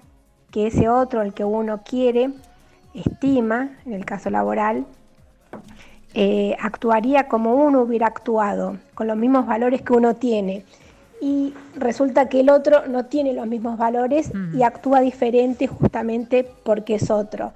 que 0.51 0.67
ese 0.67 0.88
otro, 0.88 1.23
el 1.23 1.34
que 1.34 1.43
uno 1.43 1.82
quiere, 1.84 2.30
estima, 2.93 3.71
en 3.88 3.93
el 3.93 4.06
caso 4.06 4.30
laboral, 4.30 4.86
eh, 6.13 6.56
actuaría 6.62 7.28
como 7.28 7.56
uno 7.56 7.82
hubiera 7.82 8.06
actuado, 8.06 8.78
con 8.93 9.08
los 9.08 9.17
mismos 9.17 9.47
valores 9.47 9.82
que 9.82 9.93
uno 9.93 10.13
tiene. 10.15 10.63
Y 11.19 11.56
resulta 11.75 12.30
que 12.30 12.41
el 12.41 12.51
otro 12.51 12.88
no 12.88 13.06
tiene 13.06 13.34
los 13.34 13.47
mismos 13.47 13.80
valores 13.80 14.32
y 14.54 14.62
actúa 14.62 15.01
diferente 15.01 15.65
justamente 15.65 16.47
porque 16.63 16.95
es 16.95 17.10
otro. 17.10 17.54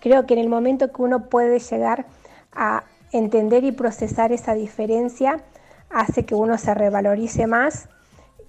Creo 0.00 0.26
que 0.26 0.34
en 0.34 0.40
el 0.40 0.48
momento 0.48 0.90
que 0.90 1.00
uno 1.00 1.26
puede 1.26 1.60
llegar 1.60 2.06
a 2.52 2.82
entender 3.14 3.64
y 3.64 3.72
procesar 3.72 4.32
esa 4.32 4.54
diferencia, 4.54 5.44
hace 5.88 6.24
que 6.24 6.34
uno 6.34 6.58
se 6.58 6.74
revalorice 6.74 7.46
más 7.46 7.88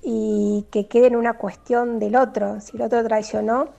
y 0.01 0.65
que 0.71 0.87
quede 0.87 1.07
en 1.07 1.15
una 1.15 1.33
cuestión 1.37 1.99
del 1.99 2.15
otro. 2.15 2.59
Si 2.61 2.75
el 2.75 2.83
otro 2.83 3.03
traicionó, 3.03 3.69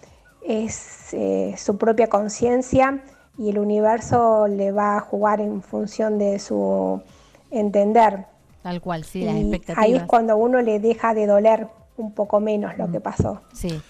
es 0.42 1.12
eh, 1.12 1.54
su 1.58 1.76
propia 1.76 2.08
conciencia 2.08 3.02
y 3.36 3.50
el 3.50 3.58
universo 3.58 4.46
le 4.46 4.70
va 4.70 4.96
a 4.96 5.00
jugar 5.00 5.40
en 5.40 5.60
función 5.60 6.18
de 6.18 6.38
su 6.38 7.02
entender. 7.50 8.26
Tal 8.62 8.80
cual, 8.80 9.04
sí, 9.04 9.24
las 9.24 9.34
y 9.34 9.40
expectativas. 9.40 9.84
ahí 9.84 9.94
es 9.96 10.04
cuando 10.04 10.34
a 10.34 10.36
uno 10.36 10.62
le 10.62 10.78
deja 10.78 11.14
de 11.14 11.26
doler 11.26 11.66
un 11.96 12.12
poco 12.12 12.38
menos 12.38 12.78
lo 12.78 12.90
que 12.90 13.00
pasó. 13.00 13.40
Sí. 13.52 13.80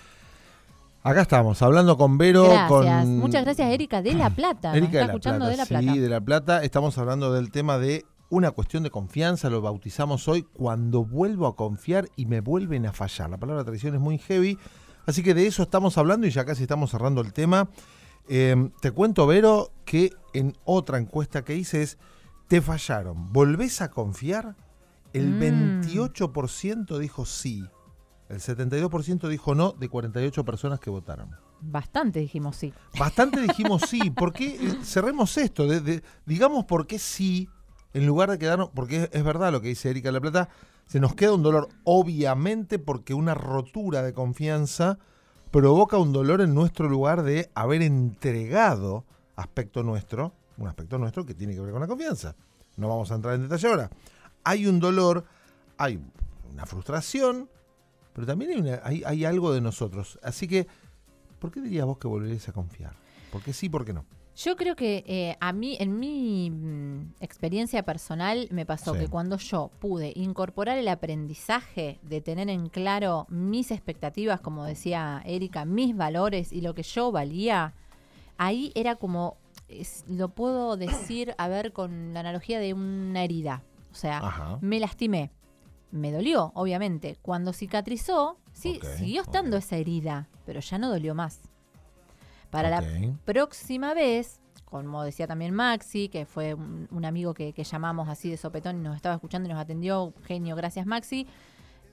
Acá 1.06 1.22
estamos, 1.22 1.62
hablando 1.62 1.96
con 1.96 2.18
Vero. 2.18 2.44
Gracias. 2.48 2.68
Con... 3.04 3.18
Muchas 3.18 3.44
gracias, 3.44 3.70
Erika 3.70 4.02
de 4.02 4.14
La 4.14 4.28
Plata. 4.30 4.68
Nos 4.70 4.76
Erika 4.78 4.86
está 4.86 4.98
de 4.98 5.06
la 5.06 5.12
escuchando 5.12 5.38
Plata. 5.38 5.50
de 5.50 5.56
La 5.56 5.66
Plata. 5.66 5.92
Sí, 5.92 5.98
de 6.00 6.08
La 6.08 6.20
Plata. 6.20 6.64
Estamos 6.64 6.98
hablando 6.98 7.32
del 7.32 7.50
tema 7.52 7.78
de 7.78 8.04
una 8.28 8.50
cuestión 8.50 8.82
de 8.82 8.90
confianza, 8.90 9.48
lo 9.48 9.60
bautizamos 9.62 10.26
hoy, 10.26 10.42
cuando 10.42 11.04
vuelvo 11.04 11.46
a 11.46 11.54
confiar 11.54 12.08
y 12.16 12.26
me 12.26 12.40
vuelven 12.40 12.86
a 12.86 12.92
fallar. 12.92 13.30
La 13.30 13.38
palabra 13.38 13.62
traición 13.62 13.94
es 13.94 14.00
muy 14.00 14.18
heavy, 14.18 14.58
así 15.06 15.22
que 15.22 15.32
de 15.32 15.46
eso 15.46 15.62
estamos 15.62 15.96
hablando 15.96 16.26
y 16.26 16.30
ya 16.30 16.44
casi 16.44 16.62
estamos 16.62 16.90
cerrando 16.90 17.20
el 17.20 17.32
tema. 17.32 17.68
Eh, 18.28 18.70
te 18.80 18.90
cuento, 18.90 19.28
Vero, 19.28 19.70
que 19.84 20.10
en 20.34 20.54
otra 20.64 20.98
encuesta 20.98 21.44
que 21.44 21.54
hice 21.54 21.82
es, 21.82 21.98
te 22.48 22.60
fallaron, 22.60 23.32
¿volvés 23.32 23.80
a 23.80 23.92
confiar? 23.92 24.56
El 25.12 25.28
Mm. 25.30 25.82
28% 25.84 26.98
dijo 26.98 27.24
sí, 27.26 27.64
el 28.28 28.40
72% 28.40 29.28
dijo 29.28 29.54
no 29.54 29.72
de 29.72 29.88
48 29.88 30.44
personas 30.44 30.80
que 30.80 30.90
votaron. 30.90 31.30
Bastante 31.60 32.20
dijimos 32.20 32.56
sí. 32.56 32.72
Bastante 32.98 33.40
dijimos 33.46 33.82
sí. 33.88 34.10
¿Por 34.10 34.32
qué? 34.32 34.56
Eh, 34.56 34.78
Cerremos 34.82 35.36
esto. 35.36 35.66
de- 35.66 35.80
de- 35.80 36.02
digamos 36.26 36.64
por 36.64 36.86
qué 36.86 36.98
sí, 36.98 37.48
en 37.94 38.06
lugar 38.06 38.30
de 38.30 38.38
quedarnos. 38.38 38.70
Porque 38.74 39.04
es, 39.04 39.10
es 39.12 39.24
verdad 39.24 39.52
lo 39.52 39.60
que 39.60 39.68
dice 39.68 39.90
Erika 39.90 40.10
La 40.12 40.20
Plata. 40.20 40.48
Se 40.86 41.00
nos 41.00 41.14
queda 41.14 41.32
un 41.32 41.42
dolor, 41.42 41.68
obviamente, 41.84 42.78
porque 42.78 43.12
una 43.14 43.34
rotura 43.34 44.02
de 44.02 44.12
confianza 44.12 44.98
provoca 45.50 45.96
un 45.98 46.12
dolor 46.12 46.40
en 46.40 46.54
nuestro 46.54 46.88
lugar 46.88 47.22
de 47.22 47.50
haber 47.54 47.82
entregado 47.82 49.04
aspecto 49.36 49.82
nuestro, 49.82 50.32
un 50.58 50.68
aspecto 50.68 50.98
nuestro 50.98 51.24
que 51.26 51.34
tiene 51.34 51.54
que 51.54 51.60
ver 51.60 51.72
con 51.72 51.80
la 51.80 51.86
confianza. 51.86 52.34
No 52.76 52.88
vamos 52.88 53.10
a 53.10 53.14
entrar 53.16 53.34
en 53.34 53.42
detalle 53.42 53.68
ahora. 53.68 53.90
Hay 54.44 54.66
un 54.66 54.78
dolor, 54.80 55.24
hay 55.78 56.00
una 56.52 56.66
frustración, 56.66 57.48
pero 58.16 58.26
también 58.26 58.52
hay, 58.52 58.56
una- 58.56 58.80
hay- 58.82 59.02
hay 59.04 59.24
algo 59.26 59.52
de 59.52 59.60
nosotros. 59.60 60.18
Así 60.22 60.48
que, 60.48 60.66
¿por 61.38 61.50
qué 61.50 61.60
dirías 61.60 61.84
vos 61.84 61.98
que 61.98 62.08
volverías 62.08 62.48
a 62.48 62.52
confiar? 62.52 62.94
¿Por 63.30 63.42
qué 63.42 63.52
sí, 63.52 63.68
por 63.68 63.84
qué 63.84 63.92
no? 63.92 64.06
Yo 64.36 64.56
creo 64.56 64.74
que 64.74 65.04
eh, 65.06 65.36
a 65.38 65.52
mí, 65.52 65.76
en 65.78 65.98
mi 65.98 66.48
mm, 66.50 67.14
experiencia 67.20 67.82
personal, 67.84 68.48
me 68.50 68.64
pasó 68.64 68.94
Sí. 68.94 69.00
que 69.00 69.08
cuando 69.08 69.36
yo 69.36 69.70
pude 69.80 70.12
incorporar 70.16 70.78
el 70.78 70.88
aprendizaje 70.88 71.98
de 72.02 72.22
tener 72.22 72.48
en 72.48 72.70
claro 72.70 73.26
mis 73.28 73.70
expectativas, 73.70 74.40
como 74.40 74.64
decía 74.64 75.22
Erika, 75.26 75.66
mis 75.66 75.94
valores 75.94 76.52
y 76.54 76.62
lo 76.62 76.74
que 76.74 76.82
yo 76.84 77.12
valía, 77.12 77.74
ahí 78.38 78.72
era 78.74 78.96
como, 78.96 79.36
es- 79.68 80.04
lo 80.08 80.30
puedo 80.30 80.78
decir, 80.78 81.34
a 81.36 81.48
ver, 81.48 81.72
con 81.74 82.14
la 82.14 82.20
analogía 82.20 82.60
de 82.60 82.72
una 82.72 83.24
herida. 83.24 83.62
O 83.92 83.94
sea, 83.94 84.18
Ajá. 84.18 84.58
me 84.62 84.80
lastimé. 84.80 85.30
Me 85.90 86.12
dolió, 86.12 86.52
obviamente. 86.54 87.16
Cuando 87.22 87.52
cicatrizó, 87.52 88.38
sí, 88.52 88.80
siguió 88.96 89.22
estando 89.22 89.56
esa 89.56 89.76
herida, 89.76 90.28
pero 90.44 90.60
ya 90.60 90.78
no 90.78 90.88
dolió 90.90 91.14
más. 91.14 91.40
Para 92.50 92.70
la 92.70 92.84
próxima 93.24 93.94
vez, 93.94 94.40
como 94.64 95.02
decía 95.02 95.26
también 95.26 95.54
Maxi, 95.54 96.08
que 96.08 96.26
fue 96.26 96.54
un, 96.54 96.88
un 96.90 97.04
amigo 97.04 97.34
que, 97.34 97.52
que 97.52 97.64
llamamos 97.64 98.08
así 98.08 98.30
de 98.30 98.36
sopetón 98.36 98.76
y 98.76 98.80
nos 98.80 98.96
estaba 98.96 99.14
escuchando 99.14 99.48
y 99.48 99.52
nos 99.52 99.60
atendió, 99.60 100.12
genio, 100.24 100.56
gracias 100.56 100.86
Maxi. 100.86 101.26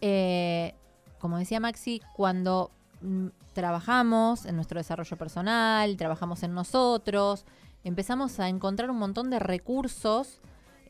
Eh, 0.02 0.74
como 1.20 1.38
decía 1.38 1.62
Maxi, 1.62 2.02
cuando 2.14 2.70
mm, 3.02 3.28
trabajamos 3.54 4.46
en 4.46 4.56
nuestro 4.56 4.78
desarrollo 4.78 5.18
personal, 5.18 5.96
trabajamos 5.96 6.44
en 6.44 6.54
nosotros, 6.54 7.46
empezamos 7.86 8.40
a 8.42 8.50
encontrar 8.50 8.92
un 8.92 8.98
montón 8.98 9.30
de 9.30 9.40
recursos 9.40 10.42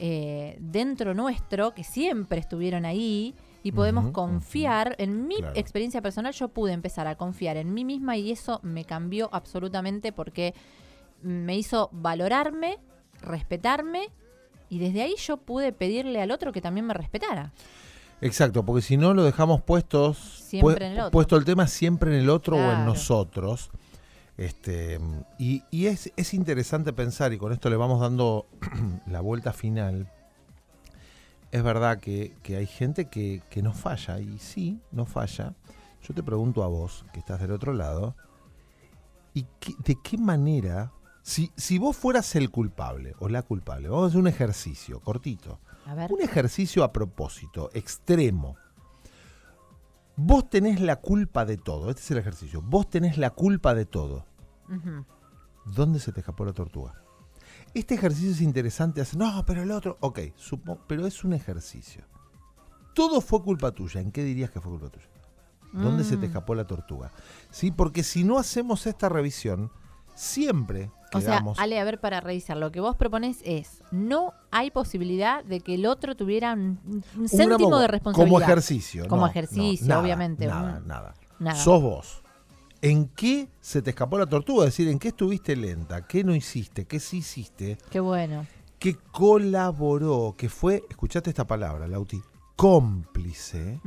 eh, 0.06 0.58
dentro 0.60 1.14
nuestro 1.14 1.74
que 1.74 1.86
siempre 1.86 2.38
estuvieron 2.42 2.84
ahí 2.84 3.34
y 3.64 3.72
podemos 3.72 4.12
confiar. 4.12 4.96
En 4.98 5.28
mi 5.28 5.38
Claro. 5.38 5.54
experiencia 5.56 6.02
personal 6.02 6.34
yo 6.34 6.50
pude 6.50 6.74
empezar 6.74 7.08
a 7.08 7.16
confiar 7.16 7.56
en 7.56 7.74
mí 7.74 7.86
misma 7.86 8.18
y 8.18 8.30
eso 8.32 8.60
me 8.64 8.84
cambió 8.84 9.30
absolutamente 9.32 10.12
porque 10.12 10.54
me 11.22 11.56
hizo 11.56 11.88
valorarme, 11.94 12.80
respetarme 13.22 14.10
y 14.70 14.80
desde 14.80 15.04
ahí 15.04 15.16
yo 15.18 15.38
pude 15.38 15.72
pedirle 15.72 16.22
al 16.22 16.32
otro 16.32 16.52
que 16.52 16.60
también 16.60 16.86
me 16.86 16.94
respetara. 16.94 17.54
Exacto, 18.20 18.64
porque 18.66 18.82
si 18.82 18.98
no 18.98 19.14
lo 19.14 19.24
dejamos 19.24 19.62
puestos, 19.62 20.18
Siempre 20.18 20.76
pu- 20.76 20.86
en 20.88 20.92
el 20.94 21.00
otro. 21.00 21.12
puesto 21.12 21.38
el 21.38 21.46
tema 21.46 21.68
siempre 21.68 22.14
en 22.14 22.22
el 22.24 22.30
otro 22.30 22.58
o 22.58 22.72
en 22.74 22.84
nosotros. 22.86 23.70
Este, 24.38 25.00
y 25.38 25.64
y 25.70 25.86
es, 25.88 26.12
es 26.16 26.34
interesante 26.34 26.92
pensar, 26.94 27.34
y 27.34 27.38
con 27.38 27.54
esto 27.54 27.70
le 27.70 27.76
vamos 27.76 28.00
dando 28.02 28.48
la 29.08 29.22
vuelta 29.22 29.54
final, 29.54 30.10
es 31.52 31.62
verdad 31.64 32.00
que, 32.00 32.36
que 32.42 32.58
hay 32.58 32.66
gente 32.66 33.10
que, 33.10 33.44
que 33.50 33.62
no 33.62 33.74
falla, 33.74 34.20
y 34.20 34.40
sí, 34.40 34.80
no 34.92 35.06
falla. 35.06 35.54
Yo 36.02 36.14
te 36.16 36.24
pregunto 36.24 36.64
a 36.64 36.68
vos, 36.68 37.06
que 37.14 37.20
estás 37.20 37.40
del 37.42 37.52
otro 37.52 37.74
lado, 37.74 38.16
¿y 39.36 39.46
qué- 39.60 39.76
de 39.86 39.98
qué 40.04 40.18
manera, 40.18 40.92
si, 41.22 41.52
si 41.56 41.78
vos 41.78 41.96
fueras 41.96 42.36
el 42.36 42.50
culpable 42.50 43.16
o 43.20 43.30
la 43.30 43.44
culpable, 43.44 43.88
vamos 43.88 44.06
a 44.06 44.08
hacer 44.08 44.20
un 44.20 44.28
ejercicio 44.28 45.00
cortito, 45.00 45.60
A 45.86 45.94
ver. 45.94 46.12
un 46.12 46.22
ejercicio 46.22 46.84
a 46.84 46.92
propósito, 46.92 47.70
extremo. 47.74 48.58
Vos 50.16 50.50
tenés 50.50 50.80
la 50.80 50.98
culpa 50.98 51.44
de 51.46 51.58
todo, 51.58 51.90
este 51.90 52.02
es 52.02 52.12
el 52.12 52.18
ejercicio, 52.20 52.62
vos 52.62 52.90
tenés 52.90 53.18
la 53.18 53.32
culpa 53.32 53.74
de 53.74 53.86
todo. 53.86 54.26
¿Dónde 55.66 56.00
se 56.00 56.12
te 56.12 56.20
escapó 56.20 56.46
la 56.46 56.54
tortuga? 56.54 57.02
Este 57.74 57.96
ejercicio 57.96 58.32
es 58.32 58.42
interesante. 58.42 59.02
Hace, 59.02 59.18
no, 59.18 59.44
pero 59.46 59.64
el 59.64 59.72
otro. 59.72 59.98
Ok, 60.02 60.20
supo- 60.38 60.80
pero 60.88 61.08
es 61.08 61.24
un 61.24 61.34
ejercicio. 61.34 62.04
Todo 62.94 63.22
fue 63.22 63.42
culpa 63.42 63.72
tuya. 63.72 64.00
¿En 64.02 64.12
qué 64.12 64.24
dirías 64.24 64.52
que 64.52 64.62
fue 64.62 64.72
culpa 64.72 64.90
tuya? 64.90 65.08
¿Dónde 65.72 66.04
se 66.04 66.18
te 66.18 66.24
Mm. 66.28 66.30
escapó 66.30 66.54
la 66.54 66.68
tortuga? 66.68 67.12
¿Sí? 67.50 67.72
Porque 67.72 68.04
si 68.04 68.24
no 68.24 68.38
hacemos 68.38 68.86
esta 68.86 69.10
revisión, 69.10 69.72
siempre 70.16 70.90
O 71.14 71.22
sea. 71.22 71.44
Ale, 71.58 71.80
a 71.80 71.84
ver, 71.84 72.00
para 72.00 72.20
revisar, 72.22 72.58
lo 72.58 72.72
que 72.72 72.80
vos 72.80 72.96
propones 72.96 73.40
es, 73.46 73.82
no 73.92 74.34
hay 74.52 74.72
posibilidad 74.72 75.44
de 75.44 75.60
que 75.60 75.76
el 75.76 75.86
otro 75.86 76.16
tuviera 76.16 76.54
un, 76.54 77.04
céntimo 77.28 77.70
mo- 77.70 77.80
de 77.80 77.88
responsabilidad. 77.88 78.32
Como 78.36 78.40
ejercicio. 78.44 79.08
Como 79.08 79.22
no, 79.24 79.28
ejercicio, 79.28 79.86
no, 79.86 79.90
nada, 79.90 80.02
obviamente, 80.02 80.48
Nada, 80.48 80.78
un- 80.80 80.88
nada. 80.88 81.14
Nada. 81.40 81.56
Sos 81.60 81.82
vos. 81.82 82.24
¿En 82.82 83.08
qué 83.10 83.48
se 83.62 83.82
te 83.82 83.92
escapó 83.92 84.18
la 84.18 84.26
tortuga? 84.26 84.66
Es 84.66 84.72
decir, 84.74 84.90
¿en 84.90 85.00
qué 85.00 85.10
estuviste 85.10 85.56
lenta? 85.56 86.06
¿Qué 86.06 86.24
no 86.24 86.36
hiciste? 86.36 86.86
¿Qué 86.86 87.00
sí 87.00 87.18
hiciste? 87.18 87.78
Qué 87.90 88.00
bueno. 88.00 88.46
que 88.80 88.96
colaboró, 89.12 90.36
que 90.38 90.50
fue, 90.50 90.84
escuchate 90.90 91.30
esta 91.30 91.46
palabra, 91.48 91.88
Lauti, 91.88 92.22
cómplice, 92.56 93.80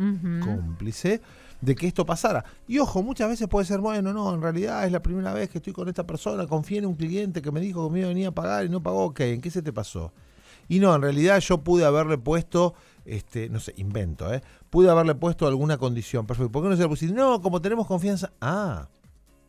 cómplice 0.42 1.20
de 1.60 1.74
que 1.74 1.86
esto 1.86 2.04
pasara. 2.04 2.44
Y 2.66 2.78
ojo, 2.78 3.02
muchas 3.02 3.28
veces 3.28 3.48
puede 3.48 3.66
ser, 3.66 3.80
bueno, 3.80 4.12
no, 4.12 4.34
en 4.34 4.42
realidad 4.42 4.84
es 4.84 4.92
la 4.92 5.02
primera 5.02 5.32
vez 5.32 5.48
que 5.50 5.58
estoy 5.58 5.72
con 5.72 5.88
esta 5.88 6.06
persona, 6.06 6.46
confié 6.46 6.78
en 6.78 6.86
un 6.86 6.94
cliente 6.94 7.42
que 7.42 7.50
me 7.50 7.60
dijo 7.60 7.86
que 7.86 7.92
me 7.92 7.98
iba 8.00 8.08
a 8.08 8.10
venir 8.10 8.26
a 8.28 8.32
pagar 8.32 8.64
y 8.64 8.68
no 8.68 8.82
pagó, 8.82 9.04
ok, 9.06 9.20
¿en 9.20 9.40
qué 9.40 9.50
se 9.50 9.62
te 9.62 9.72
pasó? 9.72 10.12
Y 10.68 10.80
no, 10.80 10.94
en 10.94 11.02
realidad 11.02 11.38
yo 11.40 11.58
pude 11.58 11.84
haberle 11.84 12.18
puesto, 12.18 12.74
este, 13.04 13.48
no 13.48 13.60
sé, 13.60 13.72
invento, 13.76 14.32
¿eh? 14.32 14.42
Pude 14.68 14.90
haberle 14.90 15.14
puesto 15.14 15.46
alguna 15.46 15.78
condición, 15.78 16.26
perfecto. 16.26 16.50
¿Por 16.50 16.62
qué 16.62 16.68
no 16.70 16.76
se 16.76 16.82
la 16.82 16.88
pusiste? 16.88 17.14
No, 17.14 17.40
como 17.40 17.62
tenemos 17.62 17.86
confianza. 17.86 18.32
Ah, 18.40 18.88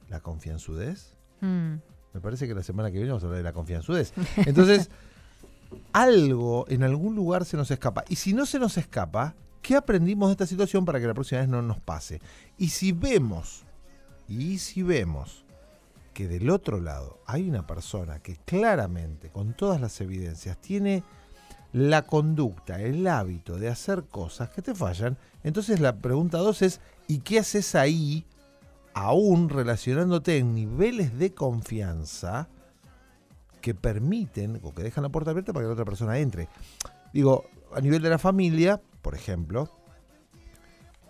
la 0.10 0.20
confianzudez. 0.20 1.15
Mm. 1.41 1.76
Me 2.13 2.22
parece 2.22 2.48
que 2.48 2.54
la 2.54 2.63
semana 2.63 2.89
que 2.89 2.98
viene 2.98 3.10
vamos 3.10 3.24
a 3.24 3.28
hablar 3.28 3.39
de 3.39 3.43
la 3.43 3.54
confianzudez. 3.54 4.13
Entonces, 4.38 4.91
algo 5.93 6.65
en 6.70 6.84
algún 6.84 7.15
lugar 7.15 7.46
se 7.46 7.58
nos 7.58 7.72
escapa. 7.72 8.04
Y 8.10 8.15
si 8.15 8.34
no 8.34 8.46
se 8.46 8.60
nos 8.60 8.78
escapa, 8.78 9.36
¿qué 9.62 9.76
aprendimos 9.76 10.30
de 10.30 10.34
esta 10.34 10.46
situación 10.46 10.86
para 10.86 11.00
que 11.00 11.08
la 11.08 11.13
próxima 11.13 11.41
vez 11.41 11.50
no 11.50 11.62
nos 11.62 11.80
pase? 11.80 12.22
Y 12.58 12.70
si 12.70 12.91
vemos, 12.91 13.63
y 14.28 14.58
si 14.60 14.84
vemos 14.84 15.46
que 16.13 16.28
del 16.28 16.50
otro 16.50 16.80
lado 16.80 17.20
hay 17.26 17.48
una 17.48 17.67
persona 17.67 18.20
que 18.20 18.38
claramente, 18.38 19.30
con 19.30 19.54
todas 19.54 19.80
las 19.80 20.00
evidencias, 20.02 20.58
tiene 20.58 21.04
la 21.74 22.04
conducta, 22.04 22.82
el 22.82 23.06
hábito 23.08 23.58
de 23.58 23.70
hacer 23.70 24.06
cosas 24.06 24.50
que 24.50 24.62
te 24.62 24.74
fallan, 24.74 25.17
entonces 25.43 25.80
la 25.80 25.98
pregunta 25.98 26.38
dos 26.39 26.62
es, 26.62 26.82
¿y 27.08 27.20
qué 27.20 27.39
haces 27.39 27.76
ahí? 27.76 28.26
aún 28.98 29.50
relacionándote 29.50 30.39
en 30.39 30.56
niveles 30.56 31.20
de 31.20 31.32
confianza 31.32 32.48
que 33.62 33.76
permiten 33.76 34.60
o 34.63 34.74
que 34.74 34.82
dejan 34.82 35.04
la 35.04 35.10
puerta 35.10 35.30
abierta 35.30 35.53
para 35.53 35.64
que 35.64 35.68
la 35.68 35.74
otra 35.74 35.86
persona 35.86 36.18
entre. 36.18 36.49
Digo, 37.14 37.45
a 37.76 37.80
nivel 37.80 38.01
de 38.01 38.10
la 38.10 38.18
familia, 38.18 38.82
por 39.02 39.16
ejemplo, 39.16 39.70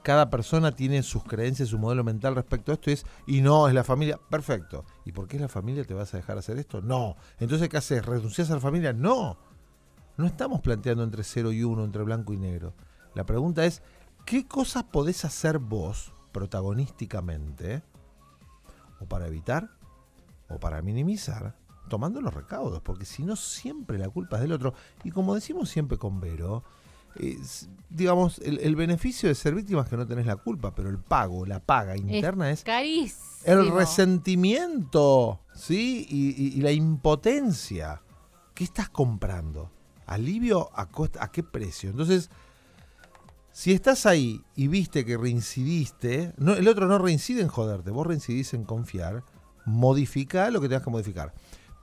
cada 0.08 0.30
persona 0.30 0.72
tiene 0.72 1.04
sus 1.04 1.26
creencias, 1.26 1.68
su 1.68 1.78
modelo 1.78 2.02
mental 2.02 2.34
respecto 2.34 2.72
a 2.72 2.76
esto 2.76 2.90
y 2.90 2.94
es, 2.94 3.06
y 3.26 3.42
no, 3.42 3.68
es 3.68 3.74
la 3.74 3.84
familia, 3.84 4.18
perfecto. 4.30 4.86
¿Y 5.04 5.12
por 5.12 5.28
qué 5.28 5.36
es 5.36 5.42
la 5.42 5.50
familia? 5.50 5.84
¿Te 5.84 5.94
vas 5.94 6.14
a 6.14 6.18
dejar 6.18 6.38
hacer 6.38 6.58
esto? 6.58 6.82
No. 6.82 7.18
Entonces, 7.40 7.68
¿qué 7.68 7.76
haces? 7.76 8.06
¿Renuncias 8.06 8.50
a 8.50 8.54
la 8.54 8.62
familia? 8.62 8.94
No. 8.94 9.38
No 10.16 10.26
estamos 10.26 10.62
planteando 10.62 11.04
entre 11.04 11.26
0 11.26 11.52
y 11.52 11.64
1, 11.64 11.84
entre 11.84 12.04
blanco 12.04 12.32
y 12.32 12.38
negro. 12.38 12.74
La 13.16 13.26
pregunta 13.26 13.66
es, 13.66 13.84
¿qué 14.26 14.48
cosas 14.48 14.86
podés 14.86 15.26
hacer 15.26 15.60
vos 15.60 16.14
protagonísticamente 16.32 17.84
o 19.02 19.08
para 19.08 19.28
evitar 19.28 19.72
o 20.48 20.58
para 20.58 20.82
minimizar 20.82 21.58
tomando 21.90 22.22
los 22.22 22.34
recaudos? 22.34 22.82
Porque 22.82 23.04
si 23.04 23.26
no, 23.26 23.36
siempre 23.36 23.98
la 23.98 24.08
culpa 24.08 24.38
es 24.38 24.44
del 24.44 24.54
otro. 24.54 24.74
Y 25.04 25.12
como 25.12 25.36
decimos 25.36 25.68
siempre 25.68 25.98
con 25.98 26.22
Vero, 26.22 26.64
es, 27.20 27.70
digamos, 27.89 28.39
el, 28.39 28.59
el 28.59 28.76
beneficio 28.76 29.30
de 29.30 29.36
ser 29.36 29.55
víctima 29.55 29.82
es 29.82 29.89
que 29.89 29.97
no 29.97 30.07
tenés 30.07 30.26
la 30.26 30.36
culpa, 30.38 30.74
pero 30.76 30.89
el 30.89 30.97
pago, 30.99 31.45
la 31.45 31.59
paga 31.59 31.95
interna 31.97 32.49
es 32.51 32.63
Carísimo. 32.63 33.22
el 33.45 33.72
resentimiento, 33.72 35.39
¿sí? 35.53 36.05
Y, 36.09 36.30
y- 36.41 36.57
y 36.57 36.61
la 36.61 36.72
impotencia. 36.72 38.01
¿Qué 38.53 38.63
estás 38.63 38.89
comprando? 38.89 39.72
¿Alivio 40.05 40.70
a, 40.74 40.88
costa, 40.89 41.24
a 41.24 41.32
qué 41.32 41.43
precio? 41.43 41.89
Entonces, 41.89 42.30
si 43.51 43.74
estás 43.74 44.05
ahí 44.05 44.41
y 44.55 44.68
viste 44.68 45.05
que 45.05 45.18
reincidiste, 45.18 46.34
no, 46.38 46.53
el 46.53 46.68
otro 46.68 46.88
no 46.88 46.97
reincide 46.97 47.41
en 47.41 47.47
joderte, 47.47 47.91
vos 47.91 48.05
reincidís 48.07 48.53
en 48.53 48.63
confiar, 48.63 49.24
modifica 49.65 50.49
lo 50.49 50.61
que 50.61 50.70
tengas 50.70 50.84
que 50.84 50.89
modificar. 50.91 51.34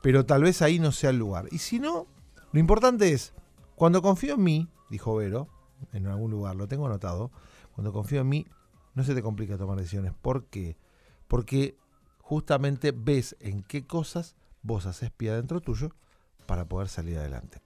Pero 0.02 0.24
tal 0.26 0.42
vez 0.42 0.62
ahí 0.62 0.78
no 0.78 0.92
sea 0.92 1.10
el 1.10 1.18
lugar. 1.18 1.46
Y 1.50 1.58
si 1.58 1.78
no, 1.78 2.06
lo 2.52 2.60
importante 2.60 3.12
es, 3.12 3.32
cuando 3.74 4.02
confío 4.02 4.34
en 4.34 4.42
mí, 4.42 4.68
dijo 4.94 5.16
Vero, 5.16 5.48
en 5.92 6.06
algún 6.06 6.30
lugar, 6.30 6.54
lo 6.54 6.68
tengo 6.68 6.86
anotado, 6.86 7.32
cuando 7.74 7.92
confío 7.92 8.20
en 8.20 8.28
mí, 8.28 8.46
no 8.94 9.02
se 9.02 9.14
te 9.14 9.22
complica 9.22 9.58
tomar 9.58 9.76
decisiones. 9.76 10.12
¿Por 10.14 10.44
qué? 10.44 10.76
Porque 11.26 11.76
justamente 12.20 12.92
ves 12.92 13.36
en 13.40 13.64
qué 13.64 13.86
cosas 13.86 14.36
vos 14.62 14.86
haces 14.86 15.10
pie 15.10 15.30
adentro 15.30 15.60
tuyo 15.60 15.90
para 16.46 16.64
poder 16.66 16.88
salir 16.88 17.18
adelante. 17.18 17.60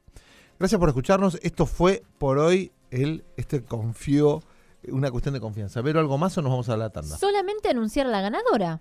Gracias 0.58 0.78
por 0.78 0.88
escucharnos. 0.88 1.38
Esto 1.42 1.66
fue 1.66 2.02
por 2.16 2.38
hoy 2.38 2.72
el 2.90 3.24
este 3.36 3.62
confío, 3.62 4.42
una 4.90 5.10
cuestión 5.10 5.34
de 5.34 5.40
confianza. 5.40 5.82
¿Vero 5.82 6.00
algo 6.00 6.16
más 6.16 6.36
o 6.38 6.42
nos 6.42 6.50
vamos 6.50 6.70
a 6.70 6.78
la 6.78 6.88
tanda? 6.88 7.18
Solamente 7.18 7.68
anunciar 7.68 8.06
a 8.06 8.10
la 8.10 8.22
ganadora. 8.22 8.80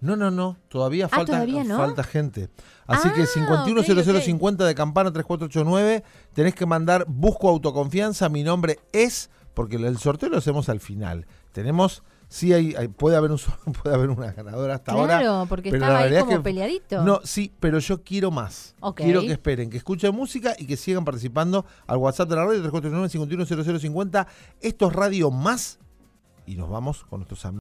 No, 0.00 0.16
no, 0.16 0.30
no. 0.30 0.56
Todavía 0.68 1.06
Ah, 1.06 1.08
falta, 1.10 1.32
¿todavía 1.32 1.62
no? 1.64 1.76
falta 1.76 2.02
gente. 2.02 2.48
Así 2.86 3.10
que 3.10 3.22
Ah, 3.22 3.26
510050 3.26 4.64
de 4.64 4.74
campana 4.74 5.12
3489. 5.12 6.02
Tenés 6.32 6.54
que 6.54 6.64
mandar 6.66 7.04
busco 7.06 7.48
autoconfianza. 7.48 8.28
Mi 8.28 8.42
nombre 8.42 8.78
es, 8.92 9.28
porque 9.54 9.76
el 9.76 9.98
sorteo 9.98 10.28
lo 10.30 10.38
hacemos 10.38 10.68
al 10.70 10.80
final. 10.80 11.26
Tenemos, 11.52 12.02
sí, 12.28 12.52
hay, 12.54 12.74
hay- 12.76 12.88
puede, 12.88 13.16
haber 13.16 13.30
un, 13.30 13.38
puede 13.82 13.94
haber 13.94 14.08
una 14.08 14.32
ganadora 14.32 14.76
hasta 14.76 14.92
ahora. 14.92 15.18
Claro, 15.18 15.46
porque 15.48 15.70
pero 15.70 15.82
estaba 15.84 15.92
la 15.92 15.98
ahí 15.98 16.02
realidad 16.04 16.20
es 16.20 16.24
como 16.26 16.36
que- 16.38 16.44
peleadito. 16.50 17.02
No, 17.04 17.20
sí, 17.24 17.52
pero 17.60 17.78
yo 17.78 18.02
quiero 18.02 18.30
más. 18.30 18.74
Quiero 18.96 19.20
que 19.20 19.32
esperen, 19.32 19.68
que 19.68 19.76
escuchen 19.76 20.14
música 20.14 20.54
y 20.58 20.66
que 20.66 20.78
sigan 20.78 21.04
participando 21.04 21.66
al 21.86 21.98
WhatsApp 21.98 22.28
de 22.30 22.36
la 22.36 22.44
radio 22.46 22.60
3489 22.62 23.08
510050. 23.10 24.26
Esto 24.62 24.86
es 24.88 24.92
Radio 24.94 25.30
Más 25.30 25.78
y 26.46 26.56
nos 26.56 26.70
vamos 26.70 27.04
con 27.04 27.20
nuestros 27.20 27.44
amigos. 27.44 27.58